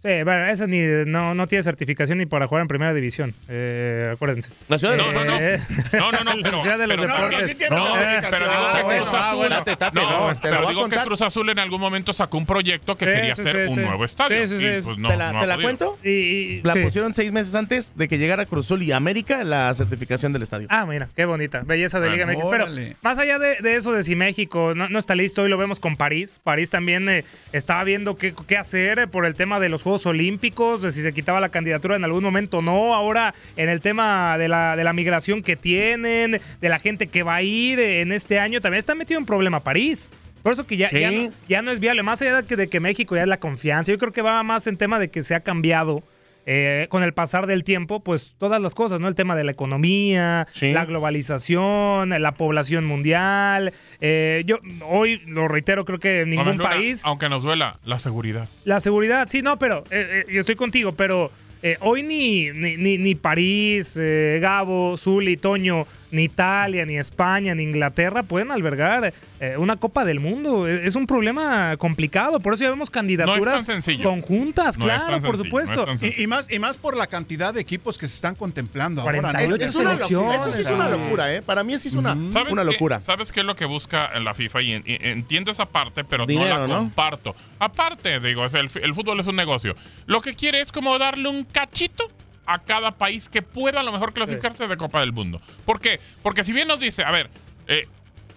Sí, 0.04 0.10
bueno, 0.24 0.46
eso 0.46 0.68
ni, 0.68 0.80
no, 1.08 1.34
no 1.34 1.48
tiene 1.48 1.64
certificación 1.64 2.20
ni 2.20 2.28
para 2.28 2.46
jugar 2.46 2.62
en 2.62 2.68
primera 2.68 2.94
división. 2.94 3.34
Eh, 3.50 4.12
acuérdense. 4.14 4.52
La 4.68 4.78
ciudad 4.78 4.96
de 4.96 5.00
Eh, 5.02 5.60
No, 5.94 6.12
no, 6.12 6.24
no. 6.24 6.24
No, 6.24 6.24
no, 6.24 6.24
no, 6.24 6.42
pero. 6.44 6.58
La 6.58 6.62
ciudad 6.62 6.78
de 6.78 6.88
los 6.88 6.98
pero- 6.98 7.14
deportes. 7.14 7.38
pero 7.38 7.48
sí 7.48 7.56
tiene 7.56 7.76
certificación. 7.76 8.32
Pero 8.32 8.46
digo 8.46 8.78
que 8.78 8.84
bueno, 8.84 9.04
Cruz 9.06 9.14
ah, 9.16 9.28
Azul. 9.28 9.38
bueno. 9.38 9.56
Tate, 9.58 9.76
tate, 9.76 9.96
no, 10.00 10.10
no, 10.28 10.36
te 10.36 10.42
pero 10.42 10.68
digo 10.70 10.90
que. 10.90 10.96
Cruz 10.98 11.22
Azul 11.22 11.50
en 11.50 11.60
algún 11.60 11.82
momento 11.82 12.14
sacó 12.14 12.38
un 12.38 12.46
proyecto 12.46 12.96
que 12.96 13.06
Sí, 13.06 13.12
quería 13.12 13.36
sí, 13.36 13.42
hacer 13.42 13.56
sí, 13.56 13.62
un 13.72 13.76
sí. 13.80 13.82
nuevo 13.86 14.06
estadio. 14.06 14.48
Sí, 14.48 14.58
sí, 14.60 14.66
y, 14.68 14.82
sí. 14.82 14.86
pues, 14.88 14.98
no, 15.00 15.10
¿Te 15.10 15.18
la, 15.18 15.34
no 15.34 15.40
te 15.42 15.48
la 15.48 15.58
cuento? 15.58 15.98
Y, 16.04 16.62
la 16.62 16.74
sí. 16.74 16.82
pusieron 16.84 17.14
seis 17.16 17.32
meses 17.32 17.56
antes 17.56 17.96
de 17.98 18.08
que 18.08 18.18
llegara 18.20 18.46
Cruz 18.46 18.66
Azul 18.68 18.84
y 18.84 18.92
América 18.92 19.44
la 19.44 19.74
certificación 19.74 20.32
del 20.32 20.44
estadio. 20.44 20.68
Ah, 20.70 20.86
mira, 20.86 21.10
qué 21.16 21.26
bonita. 21.26 21.62
Belleza 21.66 22.00
de 22.00 22.12
Liga 22.12 22.26
Bueno, 22.26 22.40
MX. 22.42 22.50
Pero 22.52 22.64
órale. 22.66 22.96
más 23.02 23.18
allá 23.18 23.40
de, 23.40 23.56
de 23.62 23.76
eso 23.76 23.94
de 23.94 24.04
si 24.04 24.16
México 24.16 24.74
no, 24.76 24.90
no 24.90 25.00
está 25.00 25.16
listo, 25.16 25.42
hoy 25.42 25.50
lo 25.50 25.58
vemos 25.58 25.80
con 25.80 25.98
París. 25.98 26.40
París 26.44 26.70
también 26.70 27.10
eh, 27.10 27.26
estaba 27.52 27.84
viendo 27.84 28.16
qué, 28.16 28.36
qué 28.48 28.58
hacer 28.58 29.00
eh, 29.00 29.08
por 29.08 29.26
el 29.26 29.34
tema 29.36 29.60
de 29.60 29.70
los 29.70 29.82
Juegos 29.88 30.06
Olímpicos, 30.06 30.82
de 30.82 30.91
si 30.91 31.02
se 31.02 31.13
quitaba 31.13 31.39
la 31.39 31.47
candidatura 31.47 31.95
en 31.95 32.04
algún 32.04 32.21
momento 32.21 32.62
no. 32.62 32.93
Ahora 32.93 33.34
en 33.56 33.69
el 33.69 33.80
tema 33.80 34.38
de 34.38 34.50
la, 34.50 34.76
de 34.76 34.84
la 34.84 34.91
migración 34.91 35.41
que 35.41 35.56
tienen, 35.56 36.41
de 36.60 36.69
la 36.69 36.78
gente 36.78 37.08
que 37.08 37.23
va 37.23 37.36
a 37.36 37.41
ir 37.41 37.80
en 37.80 38.12
este 38.12 38.38
año, 38.38 38.60
también 38.60 38.80
está 38.80 38.95
metido 38.95 39.17
en 39.17 39.26
problema 39.26 39.62
París. 39.62 40.12
Por 40.43 40.52
eso 40.52 40.67
que 40.67 40.76
ya, 40.76 40.89
Sí. 40.89 41.00
ya, 41.00 41.12
no, 41.12 41.32
ya 41.47 41.62
no 41.62 41.71
es 41.71 41.80
viable. 41.80 42.04
Más 42.04 42.21
allá 42.21 42.41
de 42.41 42.45
que, 42.45 42.58
de 42.58 42.67
que 42.67 42.82
México 42.82 43.15
ya 43.15 43.21
es 43.21 43.30
la 43.30 43.39
confianza, 43.39 43.89
yo 43.93 43.97
creo 43.97 44.12
que 44.12 44.21
va 44.21 44.43
más 44.43 44.67
en 44.67 44.76
tema 44.76 45.00
de 45.00 45.10
que 45.10 45.23
se 45.23 45.36
ha 45.36 45.39
cambiado 45.39 46.04
eh, 46.50 46.88
con 46.90 47.04
el 47.04 47.14
pasar 47.14 47.46
del 47.46 47.64
tiempo, 47.66 48.00
pues 48.04 48.34
todas 48.38 48.60
las 48.62 48.74
cosas, 48.74 49.00
¿no? 49.02 49.08
El 49.10 49.16
tema 49.16 49.36
de 49.36 49.44
la 49.44 49.52
economía, 49.52 50.48
la 50.62 50.86
globalización, 50.86 52.10
la 52.22 52.32
población 52.36 52.86
mundial. 52.86 53.74
Eh, 54.02 54.44
yo 54.46 54.60
hoy 54.88 55.22
lo 55.28 55.48
reitero, 55.48 55.86
creo 55.86 56.00
que 56.00 56.26
ningún 56.26 56.58
Luna, 56.58 56.64
país. 56.64 57.04
Aunque 57.06 57.30
nos 57.30 57.44
duela, 57.44 57.80
la 57.84 58.00
seguridad. 58.00 58.48
La 58.66 58.80
seguridad, 58.80 59.28
sí, 59.30 59.42
no, 59.42 59.60
pero 59.60 59.84
eh, 59.92 60.24
eh, 60.28 60.32
yo 60.32 60.40
estoy 60.40 60.56
contigo, 60.56 60.94
pero 60.94 61.32
eh, 61.64 61.78
hoy 61.82 62.04
ni, 62.04 62.50
ni, 62.52 62.78
ni- 62.78 62.98
ni 62.98 63.16
París, 63.16 63.98
eh, 64.02 64.40
Gabo, 64.42 64.96
Zuli, 64.98 65.38
Toño, 65.38 65.86
ni 66.12 66.24
Italia, 66.24 66.86
ni 66.86 66.98
España, 66.98 67.54
ni 67.56 67.63
Inglaterra 67.63 68.24
pueden 68.24 68.52
albergar 68.52 69.13
eh, 69.39 69.56
una 69.58 69.76
Copa 69.76 70.06
del 70.06 70.20
Mundo. 70.20 70.67
Eh, 70.67 70.86
Es 70.88 70.96
un 70.96 71.06
problema 71.08 71.76
complicado, 71.78 72.39
por 72.39 72.54
eso 72.54 72.63
ya 72.63 72.70
vemos 72.70 72.89
candidaturas 72.89 73.65
conjuntas, 74.02 74.78
No 74.78 74.86
es 74.86 74.91
claro, 75.04 75.20
por 75.20 75.38
sencillo, 75.38 75.43
supuesto. 75.46 75.86
no 75.86 75.91
es 75.93 76.17
Y, 76.17 76.24
y 76.24 76.28
más, 76.28 76.52
y 76.52 76.60
más 76.60 76.78
por 76.78 76.96
la 76.96 77.08
cantidad 77.08 77.54
de 77.54 77.62
equipos 77.62 77.98
que 77.98 78.08
se 78.08 78.15
están 78.15 78.36
contemplando 78.36 79.02
ahora. 79.02 79.20
48 79.20 79.63
Es 79.65 79.76
una 79.76 79.93
locura. 79.96 80.36
Eso 80.36 80.52
sí 80.52 80.62
es 80.62 80.70
una 80.72 80.89
locura, 80.89 81.34
¿eh? 81.34 81.41
Para 81.41 81.63
mí 81.63 81.78
sí 81.78 81.88
es 81.89 81.96
una, 81.96 82.15
¿Sabes 82.32 82.52
una 82.54 82.63
qué- 82.63 82.72
locura. 82.72 83.00
¿Sabes 83.00 83.32
qué 83.32 83.41
es 83.41 83.46
lo 83.46 83.56
que 83.56 83.65
busca 83.65 84.17
la 84.20 84.34
FIFA? 84.34 84.62
Y, 84.62 84.72
en- 84.74 84.84
y 84.86 84.98
entiendo 85.02 85.52
esa 85.52 85.65
parte, 85.67 86.04
pero 86.04 86.26
Dinero, 86.26 86.56
no 86.56 86.62
la 86.62 86.67
¿no? 86.67 86.80
comparto. 86.80 87.36
Aparte, 87.60 88.20
digo, 88.20 88.46
es 88.46 88.54
el, 88.54 88.70
el 88.82 88.93
fútbol 88.93 89.20
es 89.20 89.28
un 89.28 89.36
negocio. 89.36 89.76
Lo 90.06 90.22
que 90.22 90.36
quiere 90.36 90.62
es 90.62 90.72
como 90.72 90.98
darle 90.98 91.30
un 91.30 91.43
cachito 91.43 92.10
a 92.48 92.60
cada 92.60 92.92
país 92.98 93.30
que 93.30 93.42
pueda 93.42 93.82
a 93.82 93.84
lo 93.84 93.92
mejor 93.92 94.14
clasificarse 94.14 94.68
de 94.68 94.78
Copa 94.78 95.02
del 95.02 95.12
Mundo. 95.14 95.42
¿Por 95.66 95.80
qué? 95.80 96.00
Porque 96.24 96.44
si 96.44 96.54
bien 96.54 96.68
nos 96.68 96.80
dice, 96.80 97.04
a 97.04 97.12
ver, 97.12 97.30
eh, 97.68 97.88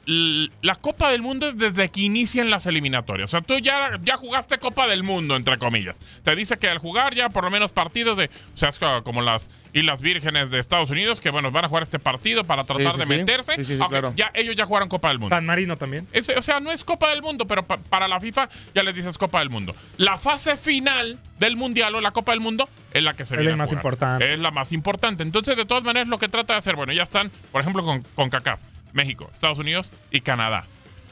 la 0.06 0.74
Copa 0.76 1.10
del 1.10 1.22
Mundo 1.22 1.46
es 1.48 1.56
desde 1.56 1.88
que 1.88 2.00
inician 2.00 2.50
las 2.50 2.66
eliminatorias. 2.66 3.30
O 3.30 3.30
sea, 3.30 3.40
tú 3.42 3.58
ya, 3.58 3.98
ya 4.02 4.16
jugaste 4.16 4.58
Copa 4.58 4.86
del 4.88 5.02
Mundo, 5.04 5.36
entre 5.36 5.56
comillas. 5.58 5.94
Te 6.24 6.34
dice 6.34 6.58
que 6.58 6.68
al 6.68 6.78
jugar 6.78 7.14
ya 7.14 7.28
por 7.28 7.44
lo 7.44 7.50
menos 7.50 7.70
partidos 7.72 8.16
de, 8.16 8.30
o 8.54 8.58
sea, 8.58 8.70
es 8.70 8.78
co- 8.78 9.04
como 9.04 9.22
las 9.22 9.48
Islas 9.72 10.00
Vírgenes 10.00 10.50
de 10.50 10.58
Estados 10.58 10.90
Unidos, 10.90 11.20
que 11.20 11.30
bueno, 11.30 11.50
van 11.50 11.64
a 11.64 11.68
jugar 11.68 11.82
este 11.82 11.98
partido 11.98 12.44
para 12.44 12.64
tratar 12.64 12.92
sí, 12.92 12.98
de 12.98 13.06
meterse. 13.06 13.56
Sí, 13.56 13.64
sí, 13.64 13.76
sí, 13.76 13.82
Ok, 13.82 13.88
claro. 13.90 14.12
ya, 14.16 14.30
ellos 14.34 14.56
ya 14.56 14.66
jugaron 14.66 14.88
Copa 14.88 15.08
del 15.08 15.18
Mundo. 15.18 15.34
San 15.34 15.46
Marino 15.46 15.76
también. 15.78 16.08
O 16.36 16.42
sea, 16.42 16.60
no 16.60 16.72
es 16.72 16.84
Copa 16.84 17.10
del 17.10 17.22
Mundo, 17.22 17.46
pero 17.46 17.66
pa- 17.66 17.78
para 17.78 18.08
la 18.08 18.20
FIFA 18.20 18.48
ya 18.74 18.82
les 18.82 18.94
dices 18.94 19.16
Copa 19.18 19.38
del 19.40 19.50
Mundo. 19.50 19.74
La 19.96 20.18
fase 20.18 20.56
final 20.56 21.18
del 21.38 21.56
Mundial 21.56 21.94
o 21.94 22.00
la 22.00 22.10
Copa 22.10 22.32
del 22.32 22.40
Mundo 22.40 22.68
es 22.92 23.02
la 23.02 23.14
que 23.14 23.24
se 23.24 23.34
Es 23.34 23.40
viene 23.40 23.50
la 23.50 23.54
a 23.54 23.56
más 23.58 23.68
jugar. 23.70 23.84
importante. 23.84 24.32
Es 24.34 24.38
la 24.40 24.50
más 24.50 24.72
importante. 24.72 25.22
Entonces, 25.22 25.56
de 25.56 25.64
todas 25.64 25.84
maneras, 25.84 26.08
lo 26.08 26.18
que 26.18 26.28
trata 26.28 26.54
de 26.54 26.58
hacer, 26.58 26.76
bueno, 26.76 26.92
ya 26.92 27.02
están, 27.02 27.30
por 27.52 27.60
ejemplo, 27.60 27.84
con, 27.84 28.02
con 28.14 28.30
CACAF, 28.30 28.62
México, 28.92 29.30
Estados 29.32 29.58
Unidos 29.58 29.92
y 30.10 30.20
Canadá. 30.20 30.64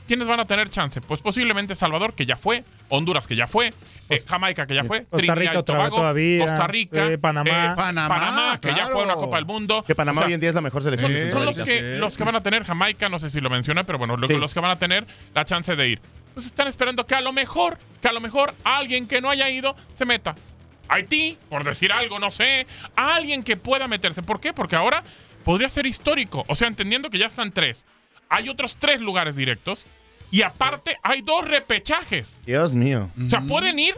¿Quiénes 0.08 0.26
van 0.26 0.40
a 0.40 0.46
tener 0.46 0.68
chance? 0.70 1.00
Pues 1.00 1.20
posiblemente 1.20 1.76
Salvador, 1.76 2.14
que 2.14 2.26
ya 2.26 2.36
fue, 2.36 2.64
Honduras, 2.88 3.26
que 3.28 3.36
ya 3.36 3.46
fue, 3.46 3.72
eh, 4.08 4.18
Jamaica, 4.26 4.66
que 4.66 4.74
ya 4.74 4.82
fue, 4.82 5.00
Costa 5.04 5.18
Trinidad 5.18 5.36
Rica 5.36 5.54
y 5.54 5.56
otra 5.58 5.74
vez 5.76 5.84
Tobago, 5.84 5.96
todavía, 5.98 6.46
Costa 6.46 6.66
Rica, 6.66 7.08
sí, 7.08 7.16
Panamá. 7.18 7.50
eh, 7.50 7.72
Panamá, 7.76 8.58
que 8.60 8.68
ya 8.74 8.86
fue 8.88 9.02
a 9.02 9.04
una 9.04 9.14
Copa 9.14 9.36
del 9.36 9.44
Mundo. 9.44 9.84
Que 9.86 9.94
Panamá 9.94 10.20
O 10.20 10.22
sea, 10.22 10.26
hoy 10.28 10.32
en 10.34 10.40
día 10.40 10.48
es 10.48 10.54
la 10.56 10.60
mejor 10.62 10.82
selección. 10.82 11.12
de 11.12 11.20
son, 11.20 11.32
son 11.32 11.44
los, 11.44 11.56
que, 11.56 11.98
los 11.98 12.16
que 12.16 12.24
van 12.24 12.34
a 12.36 12.42
tener 12.42 12.64
Jamaica, 12.64 13.08
no 13.08 13.20
sé 13.20 13.30
si 13.30 13.40
lo 13.40 13.50
mencioné, 13.50 13.84
pero 13.84 13.98
bueno, 13.98 14.16
lo- 14.16 14.26
Sí. 14.26 14.36
los 14.36 14.52
que 14.54 14.60
van 14.60 14.70
a 14.72 14.78
tener 14.78 15.06
la 15.34 15.44
chance 15.44 15.76
de 15.76 15.88
ir. 15.88 16.00
Pues 16.34 16.46
están 16.46 16.68
esperando 16.68 17.06
que 17.06 17.14
a 17.14 17.20
lo 17.20 17.32
mejor, 17.32 17.78
que 18.00 18.08
a 18.08 18.12
lo 18.12 18.20
mejor 18.20 18.54
alguien 18.64 19.06
que 19.06 19.20
no 19.20 19.28
haya 19.30 19.48
ido 19.50 19.76
se 19.92 20.04
meta. 20.06 20.34
Haití, 20.88 21.36
por 21.50 21.64
decir 21.64 21.92
algo, 21.92 22.18
no 22.18 22.30
sé, 22.30 22.66
a 22.96 23.14
alguien 23.16 23.42
que 23.42 23.56
pueda 23.58 23.86
meterse. 23.88 24.22
¿Por 24.22 24.40
qué? 24.40 24.54
Porque 24.54 24.74
ahora 24.74 25.04
podría 25.44 25.68
ser 25.68 25.84
histórico. 25.86 26.44
O 26.48 26.54
sea, 26.54 26.66
entendiendo 26.68 27.10
que 27.10 27.18
ya 27.18 27.26
están 27.26 27.52
tres. 27.52 27.84
Hay 28.30 28.48
otros 28.48 28.76
tres 28.78 29.00
lugares 29.00 29.36
directos. 29.36 29.84
Y 30.30 30.42
aparte, 30.42 30.98
hay 31.02 31.22
dos 31.22 31.46
repechajes. 31.48 32.38
Dios 32.44 32.72
mío. 32.72 33.10
O 33.26 33.30
sea, 33.30 33.40
pueden 33.40 33.78
ir 33.78 33.94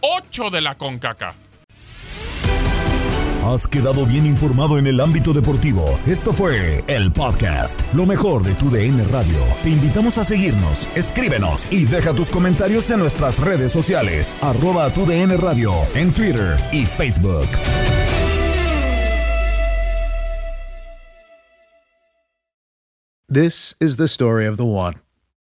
ocho 0.00 0.50
de 0.50 0.60
la 0.60 0.76
CONCACAF. 0.76 1.36
Has 3.44 3.66
quedado 3.66 4.06
bien 4.06 4.24
informado 4.24 4.78
en 4.78 4.86
el 4.86 5.00
ámbito 5.00 5.34
deportivo. 5.34 6.00
Esto 6.06 6.32
fue 6.32 6.82
el 6.86 7.12
podcast, 7.12 7.82
lo 7.92 8.06
mejor 8.06 8.42
de 8.42 8.54
tu 8.54 8.70
DN 8.70 9.04
Radio. 9.04 9.38
Te 9.62 9.68
invitamos 9.68 10.16
a 10.16 10.24
seguirnos, 10.24 10.88
escríbenos 10.94 11.70
y 11.70 11.84
deja 11.84 12.14
tus 12.14 12.30
comentarios 12.30 12.90
en 12.90 13.00
nuestras 13.00 13.38
redes 13.38 13.70
sociales, 13.70 14.34
arroba 14.40 14.88
tu 14.94 15.04
DN 15.04 15.36
Radio, 15.36 15.74
en 15.94 16.10
Twitter 16.14 16.56
y 16.72 16.86
Facebook. 16.86 17.48
This 23.28 23.74
is 23.78 23.96
the 23.96 24.08
story 24.08 24.46
of 24.46 24.56
the 24.56 24.64
one. 24.64 24.94